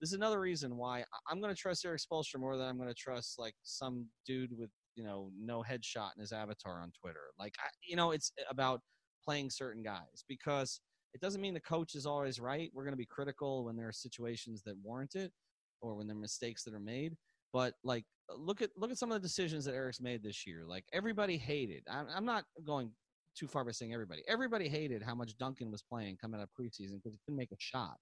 [0.00, 2.88] This is another reason why I'm going to trust Erik Spoelstra more than I'm going
[2.88, 7.30] to trust like some dude with you know no headshot in his avatar on Twitter.
[7.38, 8.80] Like I, you know, it's about
[9.24, 10.80] playing certain guys because
[11.12, 12.70] it doesn't mean the coach is always right.
[12.72, 15.32] We're going to be critical when there are situations that warrant it
[15.80, 17.16] or when there are mistakes that are made.
[17.52, 18.04] But like,
[18.36, 20.64] look at look at some of the decisions that Erik's made this year.
[20.66, 21.82] Like everybody hated.
[21.90, 22.90] I'm, I'm not going
[23.36, 24.22] too far by saying everybody.
[24.28, 27.52] Everybody hated how much Duncan was playing coming out of preseason because he couldn't make
[27.52, 27.96] a shot,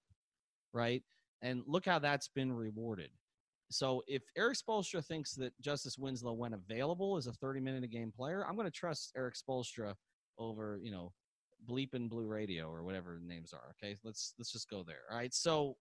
[0.72, 1.02] right?
[1.42, 3.10] And look how that's been rewarded.
[3.70, 7.86] So if Erik Spoelstra thinks that Justise Winslow, when available, is a 30 minute a
[7.86, 9.94] game player, I'm going to trust Erik Spoelstra
[10.38, 11.12] over you know
[11.68, 13.74] bleeping blue radio or whatever the names are.
[13.82, 15.02] Okay, let's let's just go there.
[15.10, 15.34] All right.
[15.34, 15.76] So,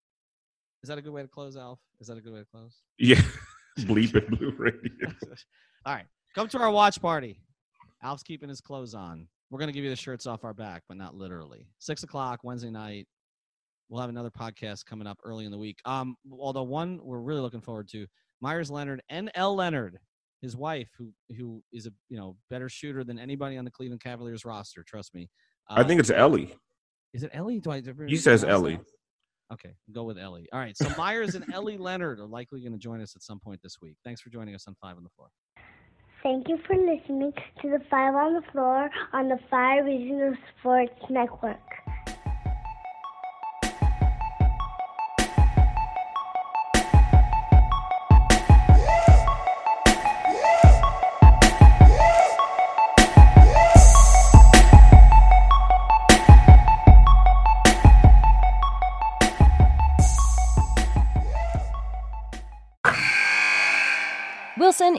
[0.82, 1.80] is that a good way to close, Alf?
[2.00, 2.82] Is that a good way to close?
[2.98, 3.20] Yeah,
[3.80, 5.09] bleeping blue radio.
[5.86, 7.40] All right, come to our watch party.
[8.03, 9.26] Alf's keeping his clothes on.
[9.50, 11.66] We're gonna give you the shirts off our back, but not literally.
[11.78, 13.09] Six o'clock Wednesday night.
[13.93, 15.76] We'll have another podcast coming up early in the week.
[15.84, 18.07] Um, although one we're really looking forward to,
[18.40, 19.99] Meyers Leonard and Elle Leonard,
[20.40, 24.01] his wife, who who is a you know better shooter than anybody on the Cleveland
[24.03, 24.82] Cavaliers roster.
[24.82, 25.28] Trust me.
[25.68, 26.55] I think it's Ellie.
[27.12, 27.61] Is it Ellie?
[27.61, 27.82] Do I?
[28.09, 28.80] He says Ellie.
[29.53, 30.49] Okay, go with Ellie.
[30.55, 30.74] All right.
[30.74, 33.76] So Meyers and Ellie Leonard are likely going to join us at some point this
[33.82, 33.97] week.
[34.05, 35.28] Thanks for joining us on Five on the Floor.
[36.22, 40.99] Thank you for listening to the Five on the Floor on the Five Regional Sports
[41.11, 41.61] Network.